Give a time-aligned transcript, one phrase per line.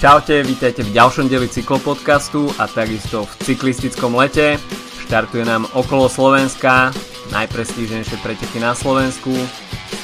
[0.00, 4.56] Čaute, vítajte v ďalšom deli cyklopodcastu a takisto v cyklistickom lete.
[5.04, 6.88] Štartuje nám okolo Slovenska,
[7.36, 9.28] najprestížnejšie preteky na Slovensku,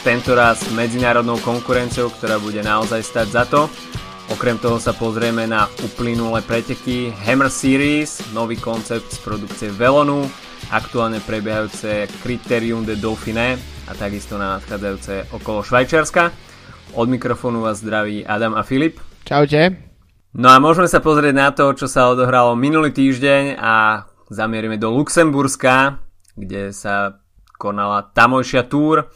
[0.04, 3.72] tentoraz medzinárodnou konkurenciou, ktorá bude naozaj stať za to.
[4.28, 10.28] Okrem toho sa pozrieme na uplynulé preteky Hammer Series, nový koncept z produkcie Velonu,
[10.76, 13.56] aktuálne prebiehajúce Criterium de Dauphiné
[13.88, 16.36] a takisto na nadchádzajúce okolo Švajčiarska.
[16.92, 19.00] Od mikrofónu vás zdraví Adam a Filip.
[19.24, 19.85] Čaute.
[20.34, 24.90] No a môžeme sa pozrieť na to, čo sa odohralo minulý týždeň a zamierime do
[24.90, 26.02] Luxemburska,
[26.34, 27.22] kde sa
[27.56, 29.06] konala tamojšia túr.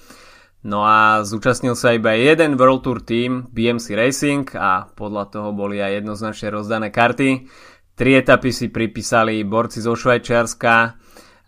[0.60, 5.80] No a zúčastnil sa iba jeden World Tour team BMC Racing a podľa toho boli
[5.80, 7.48] aj jednoznačne rozdané karty.
[7.96, 10.74] Tri etapy si pripísali borci zo Švajčiarska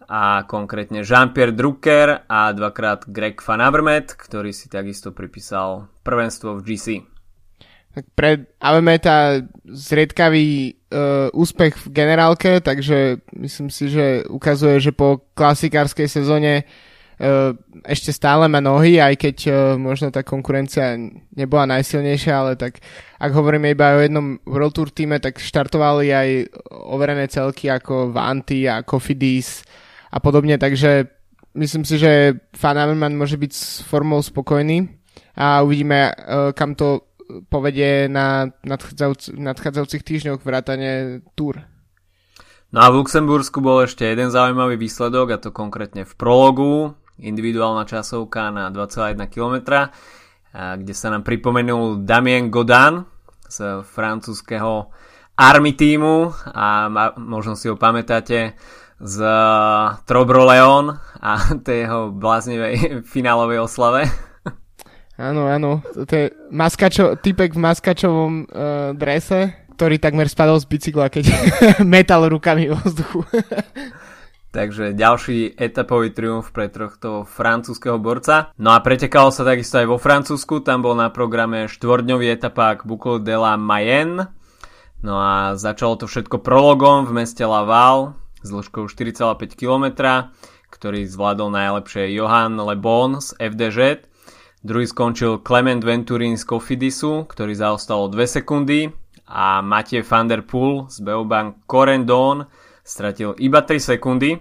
[0.08, 6.64] a konkrétne Jean-Pierre Drucker a dvakrát Greg Van Avermaet, ktorý si takisto pripísal prvenstvo v
[6.64, 7.11] GC.
[7.92, 15.28] Tak pre Avemeta zriedkavý uh, úspech v generálke, takže myslím si, že ukazuje, že po
[15.36, 17.52] klasikárskej sezóne uh,
[17.84, 20.96] ešte stále má nohy, aj keď uh, možno tá konkurencia
[21.36, 22.80] nebola najsilnejšia, ale tak
[23.20, 26.28] ak hovoríme iba o jednom World Tour týme, tak štartovali aj
[26.72, 29.68] overené celky ako Vanty a Cofidis
[30.08, 31.12] a podobne, takže
[31.60, 32.80] myslím si, že Fan
[33.12, 34.88] môže byť s formou spokojný
[35.36, 37.11] a uvidíme, uh, kam to
[37.50, 41.62] povedie na nadchádzajúc, nadchádzajúcich týždňoch vrátane túr.
[42.72, 47.84] No a v Luxembursku bol ešte jeden zaujímavý výsledok a to konkrétne v prologu, individuálna
[47.84, 49.56] časovka na 2,1 km,
[50.52, 53.04] kde sa nám pripomenul Damien Godin
[53.44, 54.88] z francúzského
[55.36, 56.88] Army týmu a
[57.20, 58.56] možno si ho pamätáte
[59.02, 59.16] z
[60.06, 61.30] Trobro Leon a
[61.66, 62.74] tej jeho bláznivej
[63.12, 64.08] finálovej oslave.
[65.22, 65.86] Áno, áno.
[65.94, 71.24] To je maskačo, typek v maskačovom uh, drese, ktorý takmer spadol z bicykla, keď
[71.94, 73.22] metal rukami vo vzduchu.
[74.52, 78.52] Takže ďalší etapový triumf pre tohto francúzského borca.
[78.60, 83.24] No a pretekalo sa takisto aj vo Francúzsku, tam bol na programe štvordňový etapák Boucle
[83.24, 84.28] de la Mayenne.
[85.00, 88.12] No a začalo to všetko prologom v meste Laval
[88.44, 90.20] s dĺžkou 4,5 km,
[90.68, 94.11] ktorý zvládol najlepšie Johan Le Bon z FDŽ
[94.62, 98.94] Druhý skončil Clement Venturin z Cofidisu, ktorý zaostal o 2 sekundy
[99.26, 102.46] a Matej van der Poel z Beobank Corendon
[102.86, 104.38] stratil iba 3 sekundy.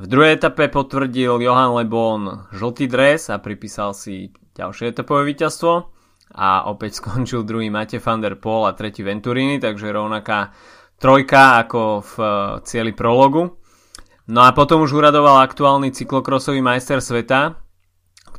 [0.00, 5.92] V druhej etape potvrdil Johan Lebon žltý dres a pripísal si ďalšie etapové víťazstvo
[6.40, 10.56] a opäť skončil druhý Matej van der Poel a tretí Venturini, takže rovnaká
[10.96, 12.32] trojka ako v eh,
[12.64, 13.60] cieli prologu.
[14.24, 17.60] No a potom už uradoval aktuálny cyklokrosový majster sveta,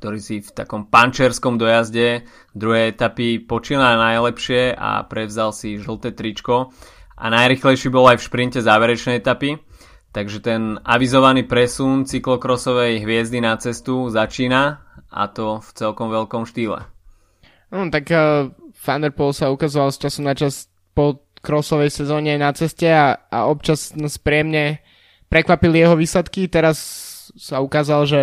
[0.05, 6.13] ktorý si v takom pančerskom dojazde druhej etapy počil na najlepšie a prevzal si žlté
[6.13, 6.69] tričko
[7.17, 9.57] a najrychlejší bol aj v šprinte záverečnej etapy.
[10.13, 16.85] Takže ten avizovaný presun cyklokrosovej hviezdy na cestu začína a to v celkom veľkom štýle.
[17.73, 18.53] No, tak uh,
[18.85, 19.01] Van
[19.33, 24.21] sa ukazoval z času na čas po krosovej sezóne na ceste a, a občas nás
[24.21, 24.85] príjemne
[25.33, 26.45] prekvapili jeho výsledky.
[26.45, 26.77] Teraz
[27.33, 28.21] sa ukázal, že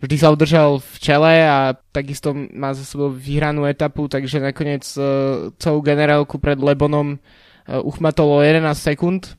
[0.00, 5.48] vždy sa udržal v čele a takisto má za sebou vyhranú etapu, takže nakoniec uh,
[5.56, 9.36] celú generálku pred Lebonom uh, uchmatolo 11 sekúnd.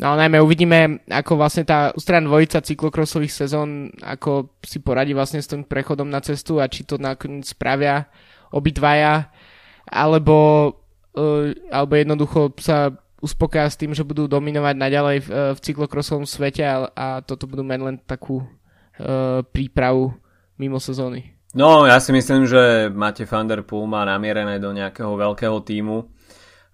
[0.00, 5.38] No ale najmä uvidíme, ako vlastne tá ústredná dvojica cyklokrosových sezón, ako si poradí vlastne
[5.38, 8.10] s tým prechodom na cestu a či to nakoniec spravia
[8.50, 9.30] obidvaja,
[9.86, 10.68] alebo,
[11.14, 12.90] uh, alebo jednoducho sa
[13.22, 17.62] uspokoja s tým, že budú dominovať naďalej v, v cyklokrosovom svete a, a toto budú
[17.62, 18.42] mať len takú
[19.52, 20.14] prípravu
[20.60, 21.32] mimo sezóny.
[21.52, 26.08] No, ja si myslím, že Mate van der má namierené do nejakého veľkého týmu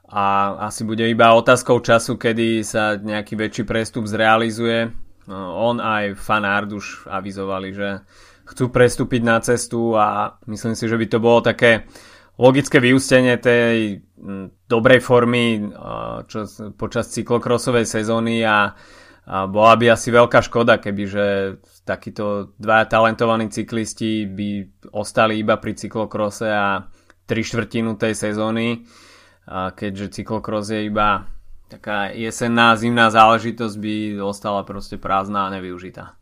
[0.07, 4.89] a asi bude iba otázkou času, kedy sa nejaký väčší prestup zrealizuje.
[5.27, 8.07] No, on aj Fanard už avizovali, že
[8.49, 11.85] chcú prestúpiť na cestu a myslím si, že by to bolo také
[12.39, 14.01] logické vyústenie tej
[14.71, 16.47] dobrej formy eh, čo,
[16.79, 18.73] počas cyklokrosovej sezóny a
[19.29, 21.27] a bola by asi veľká škoda, keby že
[21.85, 24.49] takíto dva talentovaní cyklisti by
[24.97, 26.89] ostali iba pri cyklokrose a
[27.29, 28.89] tri štvrtinu tej sezóny,
[29.45, 31.29] a keďže cyklokros je iba
[31.69, 33.95] taká jesenná, zimná záležitosť by
[34.25, 36.17] ostala proste prázdna a nevyužitá.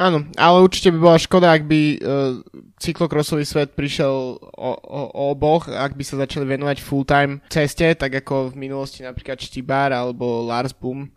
[0.00, 2.40] Áno, ale určite by bola škoda, ak by uh,
[2.80, 8.08] cyklokrosový svet prišiel o, o, o oboch, ak by sa začali venovať full-time ceste, tak
[8.24, 11.12] ako v minulosti napríklad Štibár alebo Lars Boom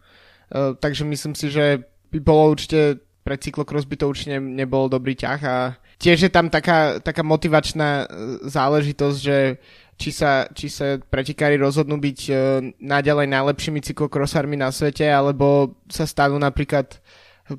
[0.53, 1.81] takže myslím si, že
[2.13, 6.51] by bolo určite pre cyklokros by to určite nebol dobrý ťah a tiež je tam
[6.51, 8.05] taká, taká motivačná
[8.43, 9.37] záležitosť, že
[9.97, 12.37] či sa, či sa pretekári rozhodnú byť uh,
[12.81, 16.97] naďalej najlepšími cyklokrosármi na svete, alebo sa stanú napríklad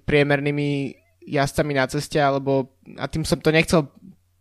[0.05, 3.89] priemernými jazdcami na ceste, alebo, a tým som to nechcel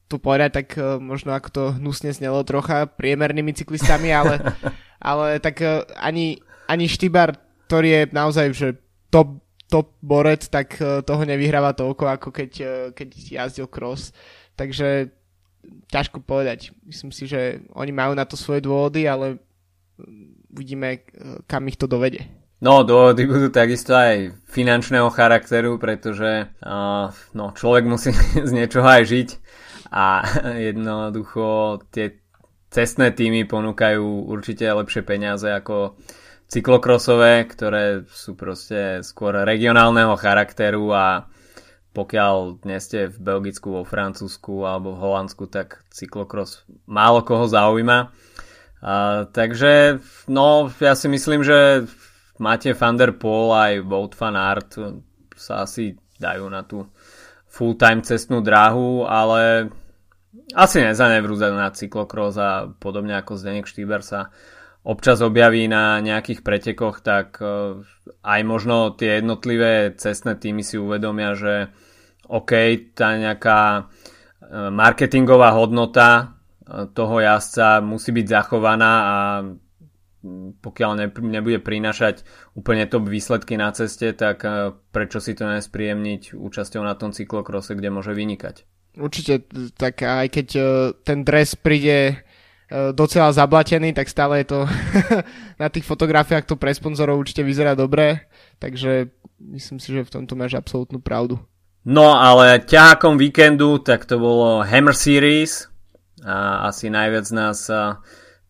[0.09, 4.41] tu povedať, tak uh, možno ako to hnusne znelo trocha, priemernými cyklistami, ale,
[4.99, 7.37] ale tak uh, ani, ani Štýbar,
[7.73, 8.77] ktorý je naozaj že
[9.09, 13.09] top, top borec, tak uh, toho nevyhráva toľko, ako keď, uh, keď
[13.41, 14.13] jazdil cross.
[14.53, 15.09] Takže
[15.89, 16.69] ťažko povedať.
[16.85, 19.41] Myslím si, že oni majú na to svoje dôvody, ale
[20.53, 21.01] uvidíme,
[21.49, 22.21] kam ich to dovede.
[22.61, 28.13] No, dôvody budú takisto aj finančného charakteru, pretože uh, no, človek musí
[28.49, 29.29] z niečoho aj žiť
[29.89, 30.21] a
[30.69, 32.21] jednoducho tie
[32.69, 35.97] cestné týmy ponúkajú určite lepšie peniaze ako
[36.53, 41.25] cyklokrosové, ktoré sú proste skôr regionálneho charakteru a
[41.97, 48.13] pokiaľ dnes ste v Belgicku, vo Francúzsku alebo v Holandsku, tak cyklokros málo koho zaujíma.
[48.83, 51.89] Uh, takže, no, ja si myslím, že
[52.37, 54.77] máte Van der Poel aj Wout van Aert
[55.33, 56.85] sa asi dajú na tú
[57.49, 59.73] full-time cestnú dráhu, ale
[60.53, 64.33] asi nezanevrú na cyklokros a podobne ako Zdenek Štýber sa
[64.83, 67.39] občas objaví na nejakých pretekoch, tak
[68.23, 71.71] aj možno tie jednotlivé cestné týmy si uvedomia, že
[72.31, 72.51] OK,
[72.95, 73.81] tá nejaká e,
[74.71, 76.07] marketingová hodnota
[76.63, 79.17] e, toho jazdca musí byť zachovaná a
[80.63, 82.23] pokiaľ ne, nebude prinášať
[82.55, 87.75] úplne top výsledky na ceste, tak e, prečo si to nespríjemniť účasťou na tom cyklokrose,
[87.75, 88.63] kde môže vynikať.
[88.93, 90.47] Určite, tak aj keď
[91.01, 92.21] ten dres príde
[92.91, 94.59] docela zablatený, tak stále je to
[95.63, 98.25] na tých fotografiách to pre sponzorov určite vyzerá dobre,
[98.57, 101.37] takže myslím si, že v tomto máš absolútnu pravdu.
[101.83, 105.67] No ale ťahákom víkendu tak to bolo Hammer Series
[106.23, 107.67] a asi najviac nás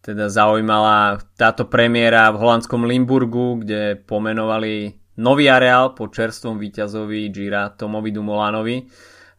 [0.04, 7.72] teda zaujímala táto premiéra v holandskom Limburgu, kde pomenovali nový areál po čerstvom víťazovi Gira
[7.72, 8.84] Tomovi Dumolanovi.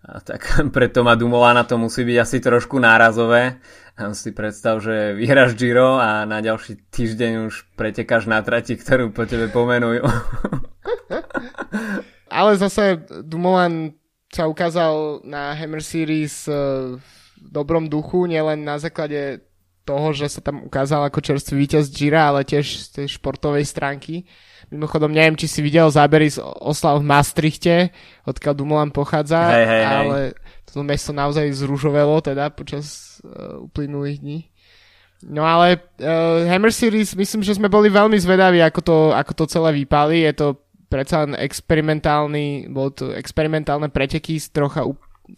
[0.08, 3.60] A tak pre Toma Dumolana to musí byť asi trošku nárazové.
[3.94, 9.14] A si predstav, že vyhráš Giro a na ďalší týždeň už pretekáš na trati, ktorú
[9.14, 10.02] po tebe pomenujú.
[12.34, 13.94] ale zase Dumoulin
[14.34, 16.58] sa ukázal na Hammer Series e,
[16.98, 19.46] v dobrom duchu, nielen na základe
[19.86, 24.26] toho, že sa tam ukázal ako čerstvý víťaz Gira, ale tiež z tej športovej stránky.
[24.72, 27.94] Mimochodom, neviem, či si videl zábery z oslav v Maastrichte,
[28.26, 30.18] odkiaľ Dumoulin pochádza, hey, hey, ale
[30.72, 34.38] to mesto naozaj zružovelo teda počas uh, uplynulých dní.
[35.24, 39.44] No ale uh, Hammer Series, myslím, že sme boli veľmi zvedaví, ako to, ako to
[39.48, 40.24] celé vypali.
[40.24, 40.46] Je to
[40.88, 44.84] predsa len experimentálny, bolo to experimentálne preteky s trocha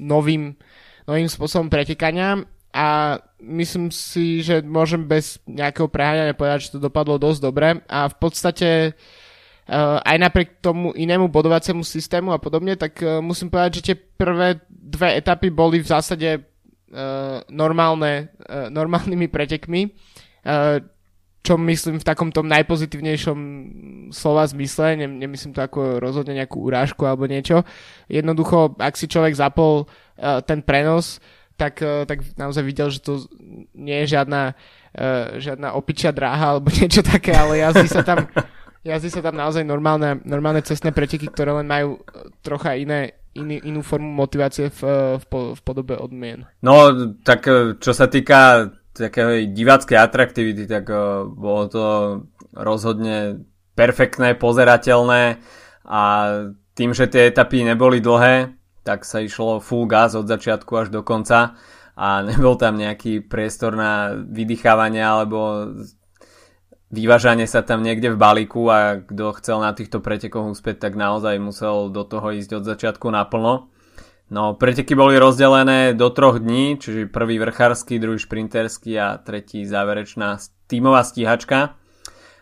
[0.03, 0.59] novým,
[1.07, 2.43] novým spôsobom pretekania
[2.75, 8.11] a myslím si, že môžem bez nejakého preháňania povedať, že to dopadlo dosť dobre a
[8.11, 9.26] v podstate uh,
[9.75, 14.63] aj napriek tomu inému bodovaciemu systému a podobne, tak uh, musím povedať, že tie prvé
[14.71, 18.31] dve etapy boli v zásade uh, normálne,
[18.71, 19.91] normálnymi pretekmi.
[21.43, 23.39] Čo myslím v takom tom najpozitívnejšom
[24.11, 27.63] slova zmysle, ne, nemyslím to ako rozhodne nejakú urážku alebo niečo.
[28.11, 31.23] Jednoducho, ak si človek zapol uh, ten prenos,
[31.55, 33.31] tak, uh, tak naozaj videl, že to
[33.79, 34.59] nie je žiadna,
[34.99, 38.27] uh, žiadna opičia dráha alebo niečo také, ale jazdí sa tam,
[38.87, 41.99] jazdí sa tam naozaj normálne, normálne cestné preteky, ktoré len majú
[42.47, 44.81] trocha iné, iný, inú formu motivácie v,
[45.19, 45.25] v,
[45.59, 46.47] v podobe odmien.
[46.63, 46.95] No,
[47.27, 47.51] tak
[47.83, 50.89] čo sa týka takej diváckej atraktivity, tak
[51.37, 51.87] bolo to
[52.57, 53.45] rozhodne
[53.77, 55.37] perfektné, pozerateľné
[55.85, 56.03] a
[56.73, 61.05] tým, že tie etapy neboli dlhé, tak sa išlo full gas od začiatku až do
[61.05, 61.59] konca
[61.97, 65.73] a nebol tam nejaký priestor na vydýchávanie alebo
[66.91, 71.39] vyvážanie sa tam niekde v balíku a kto chcel na týchto pretekoch uspieť, tak naozaj
[71.43, 73.71] musel do toho ísť od začiatku naplno.
[74.27, 80.43] No, preteky boli rozdelené do troch dní, čiže prvý vrchársky, druhý šprinterský a tretí záverečná
[80.67, 81.79] tímová stíhačka.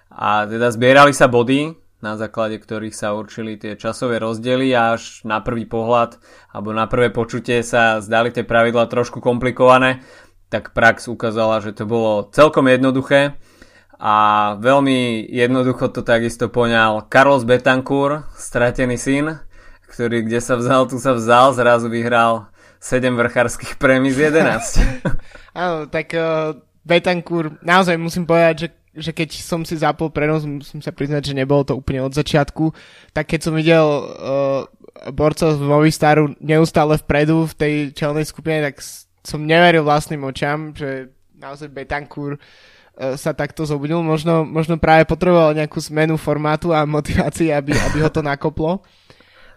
[0.09, 5.25] A teda zbierali sa body, na základe ktorých sa určili tie časové rozdiely a až
[5.29, 6.21] na prvý pohľad
[6.53, 10.05] alebo na prvé počutie sa zdali tie pravidla trošku komplikované,
[10.49, 13.37] tak prax ukázala, že to bolo celkom jednoduché
[14.05, 14.15] a
[14.61, 19.41] veľmi jednoducho to takisto poňal Carlos Betancourt, stratený syn,
[19.89, 22.53] ktorý kde sa vzal, tu sa vzal, zrazu vyhral
[22.85, 25.09] 7 vrchárskych prémií z 11.
[25.57, 26.53] Áno, tak uh,
[26.85, 31.35] Betancourt, naozaj musím povedať, že že keď som si zapol prenos, musím sa priznať, že
[31.35, 32.71] nebolo to úplne od začiatku,
[33.11, 34.71] tak keď som videl uh,
[35.11, 38.79] borcov z Movistaru neustále vpredu v tej čelnej skupine, tak
[39.27, 42.43] som neveril vlastným očam, že naozaj Betancourt uh,
[42.95, 43.99] sa takto zobudil.
[44.01, 48.83] Možno, možno práve potreboval nejakú zmenu formátu a motivácii, aby, aby ho to nakoplo.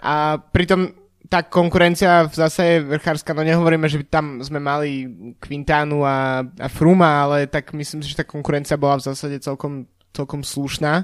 [0.01, 0.93] A pritom
[1.27, 5.05] tá konkurencia v zase vrchárska, no nehovoríme, že by tam sme mali
[5.43, 9.91] Quintánu a, a Fruma, ale tak myslím si, že tá konkurencia bola v zásade celkom,
[10.15, 11.03] celkom slušná.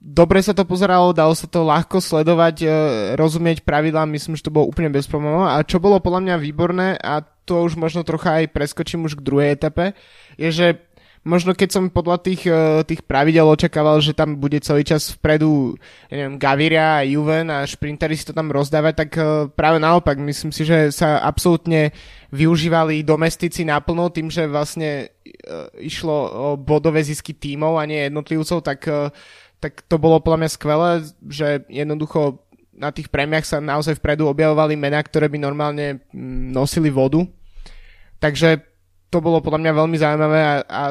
[0.00, 2.68] Dobre sa to pozeralo, dalo sa to ľahko sledovať, e,
[3.20, 5.46] rozumieť pravidlám, myslím, že to bolo úplne bez problémov.
[5.46, 9.26] A čo bolo podľa mňa výborné, a to už možno trocha aj preskočím už k
[9.28, 9.92] druhej etape,
[10.40, 10.66] je, že
[11.20, 15.76] možno keď som podľa tých, eh, tých pravidel očakával, že tam bude celý čas vpredu
[16.08, 20.52] ja neviem, Gaviria Juven a šprinteri si to tam rozdávať, tak eh, práve naopak, myslím
[20.52, 21.92] si, že sa absolútne
[22.32, 28.64] využívali domestici naplno tým, že vlastne eh, išlo o bodové zisky tímov a nie jednotlivcov,
[28.64, 28.88] tak,
[29.60, 30.90] tak to bolo podľa mňa skvelé,
[31.28, 32.40] že jednoducho
[32.80, 37.20] na tých prémiach sa naozaj vpredu objavovali mená, ktoré by normálne mm, nosili vodu.
[38.16, 38.64] Takže
[39.12, 40.82] to bolo podľa mňa veľmi zaujímavé a, a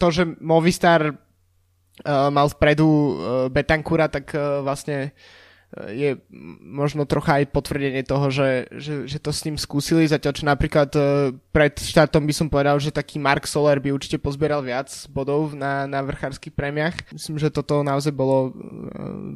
[0.00, 3.08] to, že Movistar uh, mal vpredu uh,
[3.52, 6.16] Betancura, tak uh, vlastne uh, je
[6.64, 10.90] možno trocha aj potvrdenie toho, že, že, že to s ním skúsili, zatiaľ čo napríklad
[10.96, 15.52] uh, pred štartom by som povedal, že taký Mark Soler by určite pozbieral viac bodov
[15.52, 17.12] na, na vrchárskych prémiach.
[17.12, 18.52] Myslím, že toto naozaj bolo uh,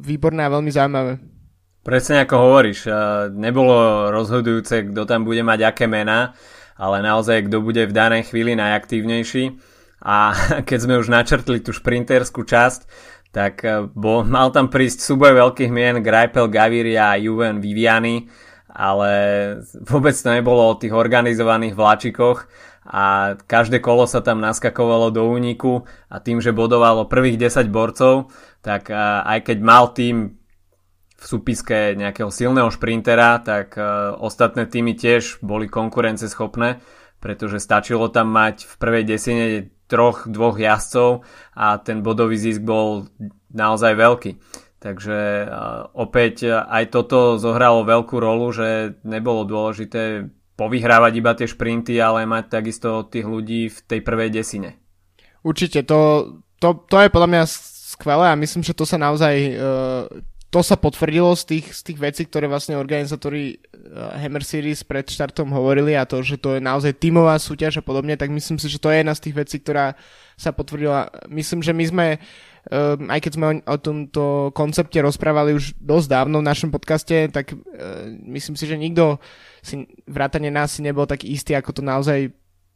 [0.01, 1.21] výborné a veľmi zaujímavé.
[1.81, 2.85] Presne ako hovoríš,
[3.33, 6.37] nebolo rozhodujúce, kto tam bude mať aké mená,
[6.77, 9.57] ale naozaj kto bude v danej chvíli najaktívnejší
[10.01, 10.33] a
[10.67, 12.81] keď sme už načrtli tú šprinterskú časť,
[13.31, 18.27] tak eh, bol, mal tam prísť súboj veľkých mien Greipel, Gaviria a Juven Viviani,
[18.71, 19.11] ale
[19.83, 22.47] vôbec to nebolo o tých organizovaných vláčikoch
[22.87, 28.33] a každé kolo sa tam naskakovalo do úniku a tým, že bodovalo prvých 10 borcov,
[28.59, 30.41] tak eh, aj keď mal tým
[31.21, 36.81] v súpiske nejakého silného šprintera, tak uh, ostatné týmy tiež boli konkurenceschopné,
[37.21, 39.45] pretože stačilo tam mať v prvej desine
[39.91, 43.11] troch, dvoch jazdcov a ten bodový zisk bol
[43.51, 44.31] naozaj veľký.
[44.81, 45.45] Takže
[45.93, 52.45] opäť aj toto zohralo veľkú rolu, že nebolo dôležité povyhrávať iba tie šprinty, ale mať
[52.49, 54.81] takisto tých ľudí v tej prvej desine.
[55.45, 55.99] Určite, to,
[56.57, 57.43] to, to je podľa mňa
[57.93, 59.33] skvelé a myslím, že to sa naozaj
[60.51, 65.07] to sa potvrdilo z tých, z tých vecí, ktoré vlastne organizátori uh, Hammer Series pred
[65.07, 68.67] štartom hovorili a to, že to je naozaj tímová súťaž a podobne, tak myslím si,
[68.67, 69.95] že to je jedna z tých vecí, ktorá
[70.35, 71.07] sa potvrdila.
[71.31, 72.07] Myslím, že my sme,
[72.67, 77.55] uh, aj keď sme o, tomto koncepte rozprávali už dosť dávno v našom podcaste, tak
[77.55, 79.23] uh, myslím si, že nikto
[79.63, 82.27] si vrátane nás si nebol tak istý, ako to naozaj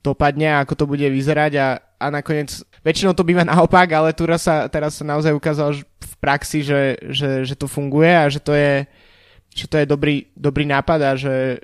[0.06, 1.68] dopadne ako to bude vyzerať a,
[1.98, 5.74] a nakoniec, väčšinou to býva naopak, ale teraz sa, teraz sa naozaj ukázalo
[6.16, 8.88] v praxi, že, že, že to funguje a že to je,
[9.52, 11.58] že to je dobrý, dobrý nápad a že e,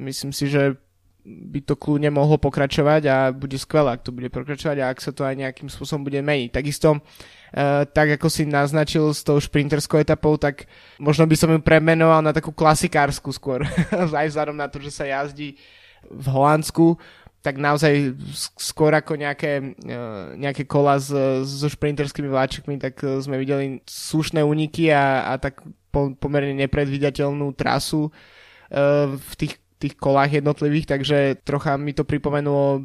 [0.00, 0.80] myslím si, že
[1.28, 5.12] by to kľudne mohlo pokračovať a bude skvelé, ak to bude pokračovať a ak sa
[5.12, 6.48] to aj nejakým spôsobom bude meniť.
[6.56, 10.64] Takisto, uh, tak ako si naznačil s tou šprinterskou etapou, tak
[10.96, 13.68] možno by som ju premenoval na takú klasikársku skôr.
[13.92, 15.60] aj vzhľadom na to, že sa jazdí
[16.08, 16.96] v Holandsku
[17.38, 18.18] tak naozaj
[18.58, 19.98] skôr ako nejaké, e,
[20.36, 21.14] nejaké kola s,
[21.46, 27.56] so šprinterskými vláčikmi, tak e, sme videli slušné úniky a, a tak po, pomerne nepredvídateľnú
[27.56, 32.84] trasu uh, v tých, tých kolách jednotlivých, takže trocha mi to pripomenulo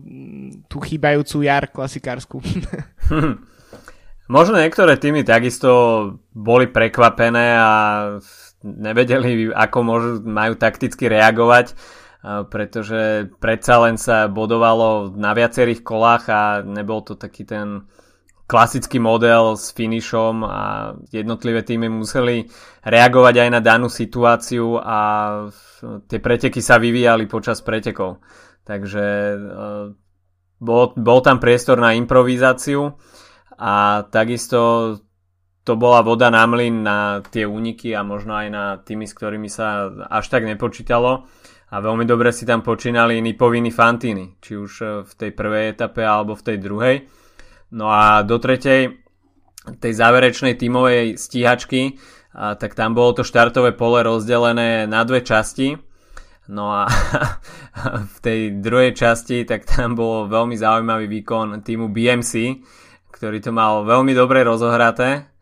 [0.71, 2.39] tú chýbajúcu jar klasikársku.
[4.31, 5.69] Možno niektoré týmy takisto
[6.31, 7.71] boli prekvapené a
[8.63, 11.75] nevedeli, ako môžu, majú takticky reagovať
[12.23, 17.83] pretože predsa len sa bodovalo na viacerých kolách a nebol to taký ten
[18.47, 22.47] klasický model s finišom a jednotlivé týmy museli
[22.83, 24.99] reagovať aj na danú situáciu a
[26.07, 28.23] tie preteky sa vyvíjali počas pretekov.
[28.63, 29.37] Takže e,
[30.59, 32.95] bol, bol tam priestor na improvizáciu
[33.59, 34.95] a takisto
[35.63, 39.47] to bola voda na mlyn na tie úniky a možno aj na tými, s ktorými
[39.47, 41.27] sa až tak nepočítalo
[41.73, 46.05] a veľmi dobre si tam počínali Nipoviny Fantini, či už e, v tej prvej etape
[46.05, 46.95] alebo v tej druhej.
[47.73, 49.01] No a do tretej,
[49.81, 51.97] tej záverečnej tímovej stíhačky,
[52.37, 55.73] a tak tam bolo to štartové pole rozdelené na dve časti.
[56.53, 56.85] No a
[58.13, 62.61] v tej druhej časti, tak tam bol veľmi zaujímavý výkon týmu BMC,
[63.09, 65.32] ktorý to mal veľmi dobre rozohraté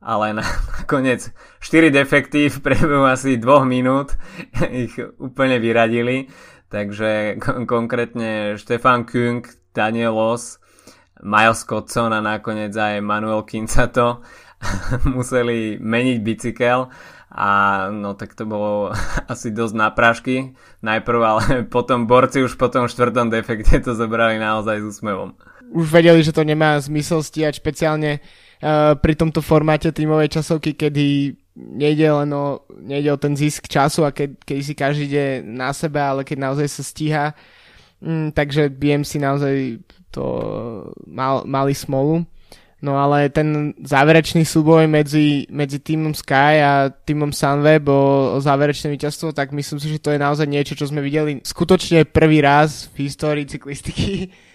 [0.00, 4.14] ale nakoniec 4 defekty v priebehu asi 2 minút
[4.70, 6.28] ich úplne vyradili,
[6.68, 9.44] takže kon- konkrétne Stefan Küng,
[9.76, 10.60] Danielos
[11.22, 14.20] Miles Cotson a nakoniec aj Manuel Kincato
[15.16, 16.92] museli meniť bicykel.
[17.36, 17.48] A
[17.92, 18.92] no tak to bolo
[19.32, 20.56] asi dosť na prášky.
[20.84, 25.36] Najprv, ale potom borci už po tom štvrtom defekte to zobrali naozaj s úsmevom.
[25.74, 28.22] Už vedeli, že to nemá zmysel stíhať špeciálne
[28.98, 34.12] pri tomto formáte tímovej časovky, kedy nejde len o, nejde o ten zisk času a
[34.12, 37.26] keď, keď si každý ide na sebe, ale keď naozaj sa stíha.
[38.04, 39.80] Mm, takže BMC naozaj
[40.12, 40.24] to
[41.08, 42.28] mal, mali smolu.
[42.84, 48.92] No ale ten záverečný súboj medzi, medzi týmom Sky a týmom Sunweb o, o záverečné
[48.92, 52.92] víťazstvo, tak myslím si, že to je naozaj niečo, čo sme videli skutočne prvý raz
[52.92, 54.28] v histórii cyklistiky,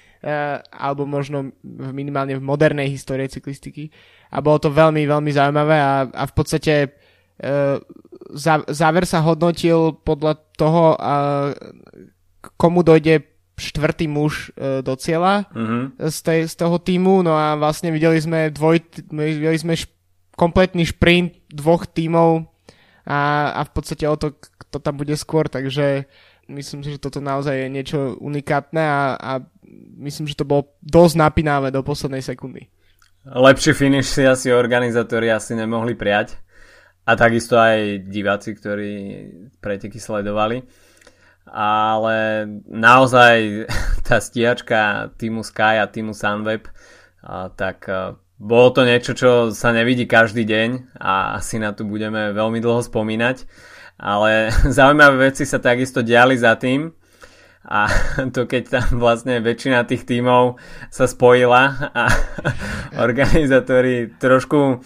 [0.70, 1.50] alebo možno
[1.92, 3.90] minimálne v modernej histórii cyklistiky.
[4.30, 7.82] A bolo to veľmi, veľmi zaujímavé a, a v podstate uh,
[8.70, 11.52] záver sa hodnotil podľa toho, uh,
[12.58, 13.26] komu dojde
[13.62, 16.02] štvrtý muž do cieľa mm-hmm.
[16.10, 18.82] z, tej, z toho týmu, no a vlastne videli sme dvoj,
[19.14, 19.86] videli sme š,
[20.34, 22.50] kompletný šprint dvoch tímov
[23.06, 26.10] a, a v podstate o to, kto tam bude skôr, takže
[26.52, 29.32] myslím si, že toto naozaj je niečo unikátne a, a
[30.04, 32.68] myslím, že to bolo dosť napínavé do poslednej sekundy.
[33.26, 36.36] Lepší finish si asi organizátori asi nemohli prijať.
[37.06, 38.94] A takisto aj diváci, ktorí
[39.62, 40.66] preteky sledovali.
[41.50, 43.68] Ale naozaj
[44.08, 46.70] tá stíhačka týmu Sky a týmu Sunweb,
[47.22, 51.86] a, tak a, bolo to niečo, čo sa nevidí každý deň a asi na to
[51.86, 53.46] budeme veľmi dlho spomínať,
[54.02, 56.90] ale zaujímavé veci sa takisto diali za tým.
[57.62, 57.86] A
[58.36, 60.58] to keď tam vlastne väčšina tých tímov
[60.90, 62.10] sa spojila a
[63.06, 64.82] organizátori trošku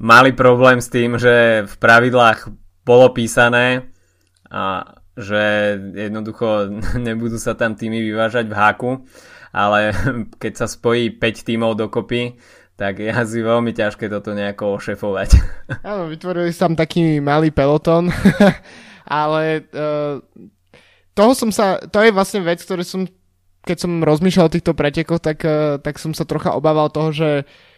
[0.00, 2.48] mali problém s tým, že v pravidlách
[2.82, 3.92] bolo písané
[4.50, 8.90] a že jednoducho nebudú sa tam týmy vyvážať v háku,
[9.54, 9.94] ale
[10.42, 12.34] keď sa spojí 5 tímov dokopy,
[12.74, 15.30] tak je asi veľmi ťažké toto nejako ošefovať.
[15.88, 18.10] Áno, vytvorili sa tam taký malý peloton,
[19.08, 20.18] ale uh,
[21.14, 23.06] toho som sa, to je vlastne vec, ktorú som,
[23.62, 27.30] keď som rozmýšľal o týchto pretekoch, tak, uh, tak som sa trocha obával toho, že,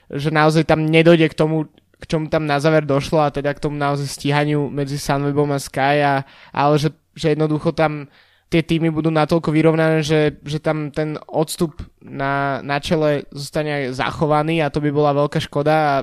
[0.08, 1.68] že naozaj tam nedojde k tomu,
[2.00, 5.60] k čomu tam na záver došlo a teda k tomu naozaj stíhaniu medzi Sunwebom a
[5.60, 8.12] Sky, a, ale že že jednoducho tam
[8.46, 14.62] tie týmy budú natoľko vyrovnané, že, že tam ten odstup na, na čele zostane zachovaný
[14.62, 15.94] a to by bola veľká škoda a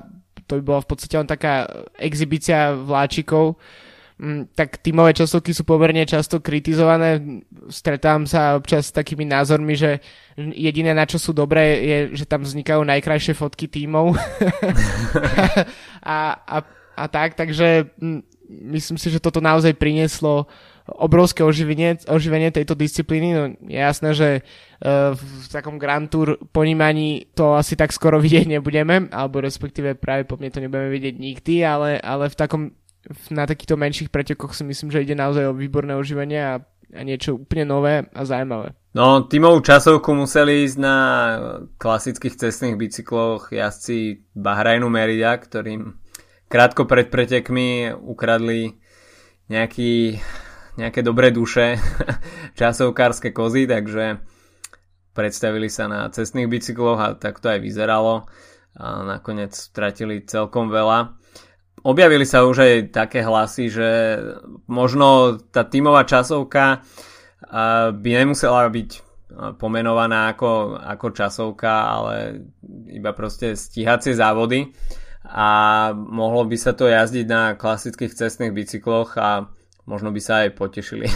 [0.44, 1.64] to by bola v podstate len taká
[1.96, 3.56] exibícia vláčikov.
[4.20, 7.42] Mm, tak tímové časovky sú pomerne často kritizované.
[7.72, 10.04] Stretám sa občas s takými názormi, že
[10.36, 14.14] jediné na čo sú dobré je, že tam vznikajú najkrajšie fotky tímov.
[16.04, 16.58] a, a,
[16.94, 18.22] a tak, takže mm,
[18.76, 23.30] myslím si, že toto naozaj prinieslo uh, obrovské oživenie, oživenie tejto disciplíny.
[23.32, 28.60] No, je jasné, že uh, v takom Grand Tour ponímaní to asi tak skoro vidieť
[28.60, 32.62] nebudeme, alebo respektíve práve po mne to nebudeme vidieť nikdy, ale, ale v takom,
[33.32, 36.60] na takýchto menších pretekoch si myslím, že ide naozaj o výborné oživenie a,
[36.94, 38.76] a niečo úplne nové a zaujímavé.
[38.94, 40.98] No, tímovú časovku museli ísť na
[41.82, 45.98] klasických cestných bicykloch jazdci Bahrajnu Merida, ktorým
[46.46, 48.78] krátko pred pretekmi ukradli
[49.50, 50.22] nejaký
[50.78, 51.78] nejaké dobré duše,
[52.60, 54.22] časovkárske kozy, takže
[55.14, 58.26] predstavili sa na cestných bicykloch a tak to aj vyzeralo.
[58.74, 61.14] A nakoniec stratili celkom veľa.
[61.86, 63.90] Objavili sa už aj také hlasy, že
[64.66, 66.82] možno tá tímová časovka
[67.94, 68.90] by nemusela byť
[69.62, 72.16] pomenovaná ako, ako časovka, ale
[72.90, 74.74] iba proste stíhacie závody
[75.26, 75.48] a
[75.96, 79.50] mohlo by sa to jazdiť na klasických cestných bicykloch a
[79.86, 81.08] možno by sa aj potešili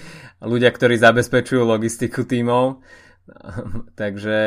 [0.52, 2.80] ľudia, ktorí zabezpečujú logistiku tímov.
[4.00, 4.38] Takže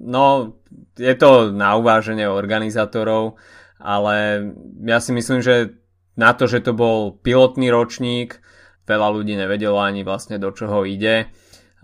[0.00, 0.56] no,
[0.96, 3.36] je to na uváženie organizátorov,
[3.76, 4.48] ale
[4.84, 5.76] ja si myslím, že
[6.16, 8.40] na to, že to bol pilotný ročník,
[8.86, 11.28] veľa ľudí nevedelo ani vlastne do čoho ide.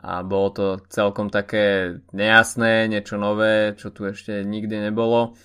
[0.01, 5.37] A bolo to celkom také nejasné, niečo nové, čo tu ešte nikdy nebolo,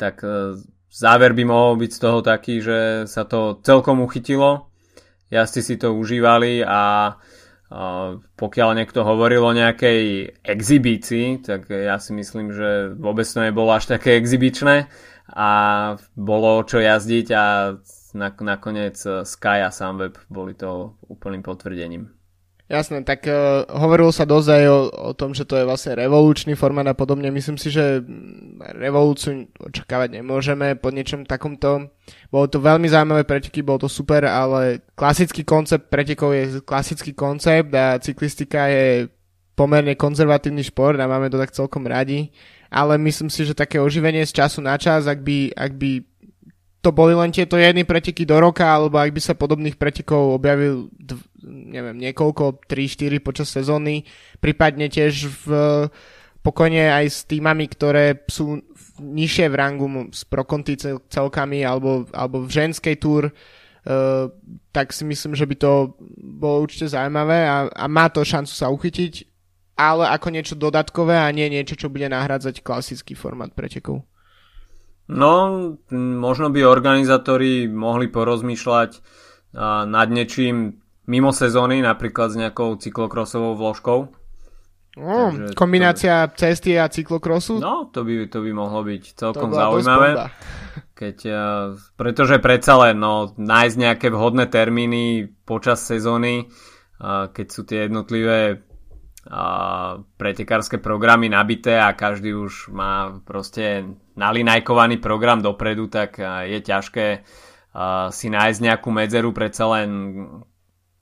[0.00, 0.56] tak e,
[0.88, 4.67] záver by mohol byť z toho taký, že sa to celkom uchytilo
[5.30, 7.14] jazdci si to užívali a
[8.36, 13.92] pokiaľ niekto hovoril o nejakej exibícii, tak ja si myslím, že vôbec to nebolo až
[13.92, 14.88] také exibičné
[15.28, 15.50] a
[16.16, 17.76] bolo čo jazdiť a
[18.40, 18.96] nakoniec
[19.28, 22.08] Sky a Sunweb boli to úplným potvrdením.
[22.68, 26.52] Jasné, tak uh, hovorilo sa dosť aj o, o tom, že to je vlastne revolučný
[26.52, 27.32] formát a podobne.
[27.32, 28.04] Myslím si, že
[28.76, 31.88] revolúciu očakávať nemôžeme po niečom takomto.
[32.28, 37.72] Bolo to veľmi zaujímavé preteky, bolo to super, ale klasický koncept pretekov je klasický koncept
[37.72, 39.08] a cyklistika je
[39.56, 42.28] pomerne konzervatívny šport a máme to tak celkom radi.
[42.68, 46.04] ale myslím si, že také oživenie z času na čas, ak by, ak by
[46.88, 50.88] to boli len tieto jedny preteky do roka, alebo ak by sa podobných pretekov objavil
[50.96, 54.08] dv, neviem, niekoľko, 3-4 počas sezóny,
[54.40, 55.48] prípadne tiež v
[56.40, 58.64] pokojne aj s týmami, ktoré sú
[58.96, 60.80] nižšie v rangu s prokonty
[61.12, 64.32] celkami alebo, alebo v ženskej túr, uh,
[64.72, 68.72] tak si myslím, že by to bolo určite zaujímavé a, a má to šancu sa
[68.72, 69.28] uchytiť,
[69.76, 74.08] ale ako niečo dodatkové a nie niečo, čo bude nahradzať klasický formát pretekov.
[75.08, 75.32] No,
[75.94, 84.12] možno by organizátori mohli porozmýšľať uh, nad niečím mimo sezóny, napríklad s nejakou cyklokrosovou vložkou,
[84.98, 86.42] No, kombinácia to...
[86.42, 87.62] cesty a cyklokrosu?
[87.62, 90.34] No, to by, to by mohlo byť celkom zaujímavé.
[90.98, 96.50] Keď, uh, pretože predsa len no, nájsť nejaké vhodné termíny počas sezóny,
[96.98, 98.66] uh, keď sú tie jednotlivé
[100.16, 103.84] pretekárske programy nabité a každý už má proste
[104.16, 106.16] nalinajkovaný program dopredu, tak
[106.48, 107.06] je ťažké
[108.10, 109.90] si nájsť nejakú medzeru, predsa len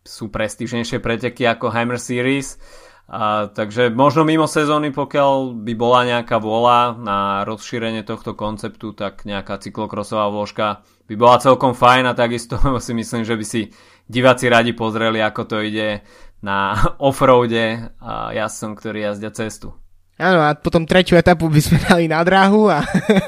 [0.06, 2.58] sú prestížnejšie preteky ako Hammer Series.
[3.06, 9.22] A, takže možno mimo sezóny, pokiaľ by bola nejaká vôľa na rozšírenie tohto konceptu, tak
[9.22, 12.10] nejaká cyklokrosová vložka by bola celkom fajn.
[12.10, 13.70] A takisto si myslím, že by si
[14.10, 16.02] diváci radi pozreli, ako to ide
[16.44, 16.76] na
[17.08, 19.72] offroade a jazdcom, ktorí jazdia cestu.
[20.16, 22.80] Áno, a potom tretiu etapu by sme dali na dráhu a,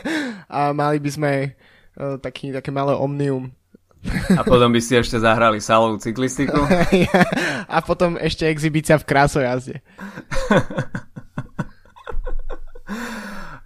[0.57, 1.33] a mali by sme
[2.01, 3.53] uh, taký, také malé omnium
[4.39, 6.63] a potom by si ešte zahrali salovú cyklistiku.
[7.75, 9.83] a potom ešte exibícia v krásojazde.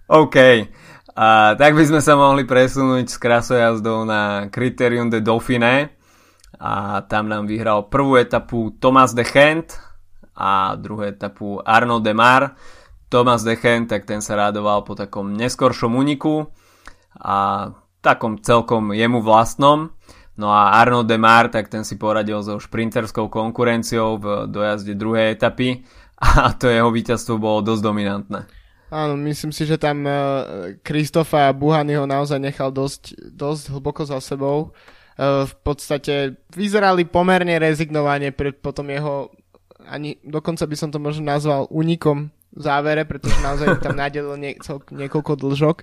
[0.09, 0.37] OK.
[1.13, 5.93] A tak by sme sa mohli presunúť s krasojazdou na Criterium de Dauphiné.
[6.59, 9.77] A tam nám vyhral prvú etapu Thomas de Gent
[10.37, 12.57] a druhú etapu Arnaud de Mar.
[13.09, 16.49] Thomas de Gent, tak ten sa rádoval po takom neskoršom úniku
[17.13, 17.69] a
[18.03, 19.93] takom celkom jemu vlastnom.
[20.33, 25.85] No a Arno Demar, tak ten si poradil so šprinterskou konkurenciou v dojazde druhej etapy
[26.17, 28.41] a to jeho víťazstvo bolo dosť dominantné.
[28.93, 30.05] Áno, myslím si, že tam
[30.85, 34.69] Kristofa uh, Buhany ho naozaj nechal dosť, dosť hlboko za sebou.
[35.13, 39.29] Uh, v podstate vyzerali pomerne rezignovanie pred potom jeho,
[39.85, 44.57] ani dokonca by som to možno nazval únikom v závere, pretože naozaj tam nadelil nie,
[44.89, 45.77] niekoľko dlžok.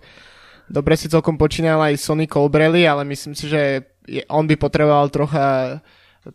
[0.70, 5.10] Dobre si celkom počínal aj Sonny Colbrelli, ale myslím si, že je, on by potreboval
[5.10, 5.78] trocha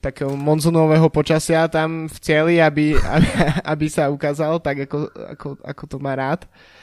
[0.03, 3.27] takého monzunového počasia tam v cieli, aby, aby,
[3.75, 6.43] aby sa ukázal tak, ako, ako, ako to má rád.
[6.43, 6.74] Uh,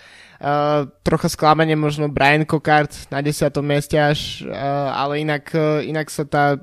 [1.07, 3.55] trocha sklamanie možno Brian Cockart na 10.
[3.62, 4.50] mieste až, uh,
[4.90, 6.59] ale inak, uh, inak sa tá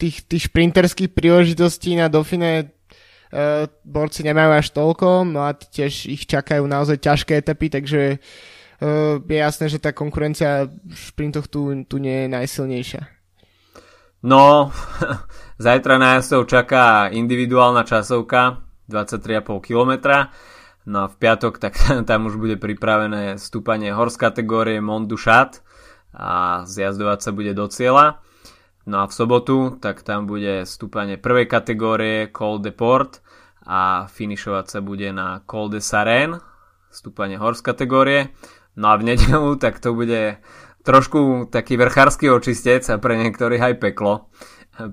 [0.00, 2.72] tých, tých šprinterských príležitostí na Dauphine
[3.28, 9.20] uh, borci nemajú až toľko, no a tiež ich čakajú naozaj ťažké etapy, takže uh,
[9.20, 13.02] je jasné, že tá konkurencia v šprintoch tu, tu nie je najsilnejšia.
[14.24, 14.72] No,
[15.60, 19.92] zajtra na jazdcov čaká individuálna časovka 23,5 km.
[20.84, 21.74] No a v piatok tak
[22.08, 25.08] tam už bude pripravené stúpanie hors kategórie Mont
[26.14, 28.22] a zjazdovať sa bude do cieľa.
[28.84, 33.24] No a v sobotu tak tam bude stúpanie prvej kategórie Col de Port
[33.64, 36.36] a finišovať sa bude na Col de Saren,
[36.92, 38.36] stúpanie hors kategórie.
[38.76, 40.36] No a v nedelu tak to bude
[40.84, 44.28] trošku taký vrchársky očistec a pre niektorých aj peklo,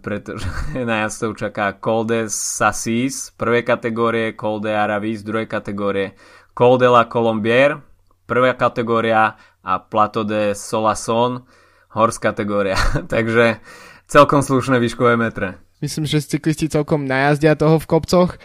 [0.01, 0.45] pretože
[0.89, 6.13] na jazdcov čaká Col de Sassis, prvej kategórie, Col de Aravis, druhej kategórie,
[6.53, 7.81] Col de la Colombier,
[8.25, 11.43] prvá kategória a Plato de Solason,
[11.91, 12.79] hors kategória.
[13.13, 13.59] Takže
[14.07, 15.59] celkom slušné výškové metre.
[15.81, 18.37] Myslím, že cyklisti celkom najazdia toho v kopcoch.
[18.37, 18.39] E,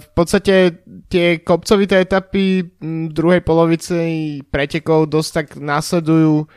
[0.00, 0.80] v podstate
[1.12, 2.72] tie kopcovité etapy
[3.12, 6.48] druhej polovici pretekov dosť tak následujú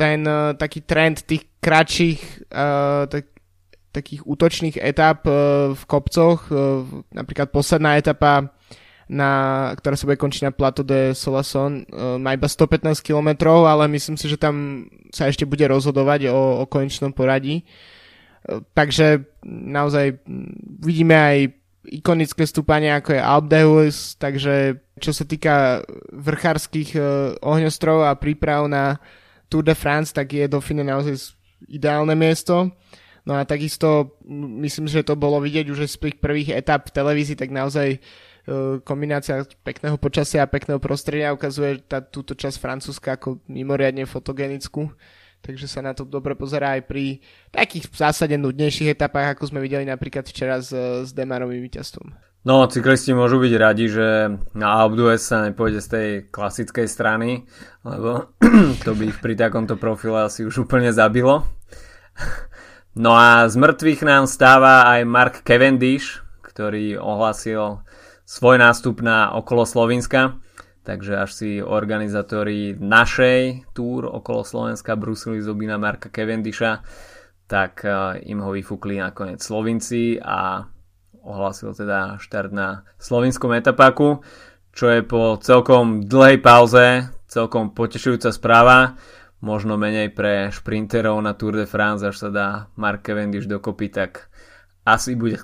[0.00, 3.28] ten uh, taký trend tých kratších uh, tak,
[3.90, 8.54] takých útočných etap uh, v kopcoch, uh, napríklad posledná etapa
[9.10, 9.30] na,
[9.74, 14.14] ktorá sa bude končiť na Plato de Solason, uh, má iba 115 km, ale myslím
[14.14, 17.66] si, že tam sa ešte bude rozhodovať o, o konečnom poradí.
[18.72, 20.24] Takže naozaj
[20.80, 21.38] vidíme aj
[21.92, 26.96] ikonické stúpanie ako je Alp d'Huez, takže čo sa týka vrchárskych
[27.44, 28.96] ohňostrov a príprav na
[29.50, 31.34] Tour de France, tak je Dauphine naozaj
[31.68, 32.70] ideálne miesto.
[33.30, 37.38] No a takisto myslím, že to bolo vidieť už z tých prvých etap v televízii,
[37.38, 37.98] tak naozaj e,
[38.82, 44.90] kombinácia pekného počasia a pekného prostredia ukazuje tá, túto časť Francúzska ako mimoriadne fotogenickú.
[45.46, 47.22] Takže sa na to dobre pozerá aj pri
[47.54, 50.74] takých v zásade nudnejších etapách, ako sme videli napríklad včera s,
[51.06, 52.10] s Demarovým víťazstvom.
[52.42, 57.46] No, cyklisti môžu byť radi, že na Alpe sa nepôjde z tej klasickej strany,
[57.86, 58.34] lebo
[58.84, 61.46] to by ich pri takomto profile asi už úplne zabilo.
[63.00, 67.80] No a z mŕtvych nám stáva aj Mark Cavendish, ktorý ohlasil
[68.28, 70.36] svoj nástup na okolo Slovenska,
[70.84, 76.84] takže až si organizátori našej túr okolo Slovenska brusili zuby Marka Cavendisha,
[77.48, 80.68] tak eh, im ho vyfúkli nakoniec Slovinci a
[81.24, 84.20] ohlásil teda štart na slovinskom etapáku,
[84.76, 88.98] čo je po celkom dlhej pauze celkom potešujúca správa.
[89.40, 94.28] Možno menej pre šprinterov na Tour de France, až sa dá Mark Cavendish dokopy, tak
[94.84, 95.40] asi bude,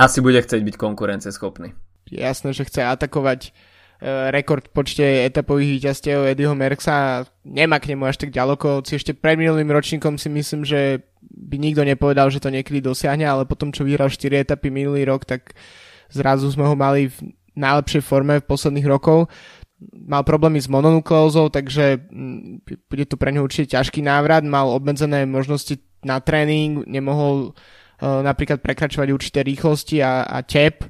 [0.00, 1.76] asi bude chcieť byť konkurenceschopný.
[2.08, 3.50] Jasné, že chce atakovať e,
[4.32, 9.36] rekord počte etapových víťazstiev Eddieho Merksa nemá k nemu až tak ďaleko, si ešte pred
[9.36, 13.84] minulým ročníkom si myslím, že by nikto nepovedal, že to niekedy dosiahne, ale potom, čo
[13.84, 15.52] vyhral 4 etapy minulý rok, tak
[16.12, 19.30] zrazu sme ho mali v najlepšej forme v posledných rokov.
[19.92, 24.46] Mal problémy s mononukleózou, takže mm, bude tu pre neho určite ťažký návrat.
[24.46, 30.84] Mal obmedzené možnosti na tréning, nemohol uh, napríklad prekračovať určité rýchlosti a, a tep,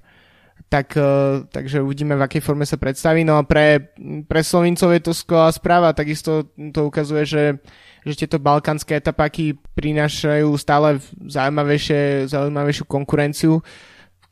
[0.67, 3.23] tak, uh, takže uvidíme, v akej forme sa predstaví.
[3.23, 3.95] No a pre,
[4.27, 7.45] pre Slovincov je to skvelá správa, takisto to ukazuje, že
[8.05, 13.65] že tieto balkánske etapáky prinášajú stále zaujímavejšie, zaujímavejšiu konkurenciu,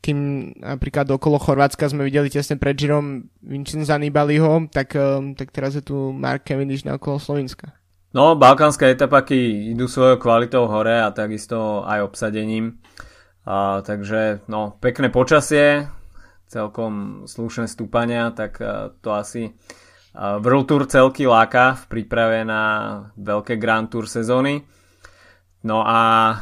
[0.03, 5.79] kým napríklad okolo Chorvátska sme videli tesne pred Žirom Vincenza Nibaliho, tak, eh, tak teraz
[5.79, 7.71] je tu Mark Cavendish na okolo Slovenska.
[8.13, 12.77] No, balkánske etapaky idú svojou kvalitou hore a takisto aj obsadením.
[13.47, 15.89] A, takže no, pekné počasie,
[16.45, 19.55] celkom slušné stúpania, tak a, eh, to asi
[20.13, 22.61] World Tour celky láka v príprave na
[23.17, 24.61] veľké Grand Tour sezóny.
[25.65, 26.37] No a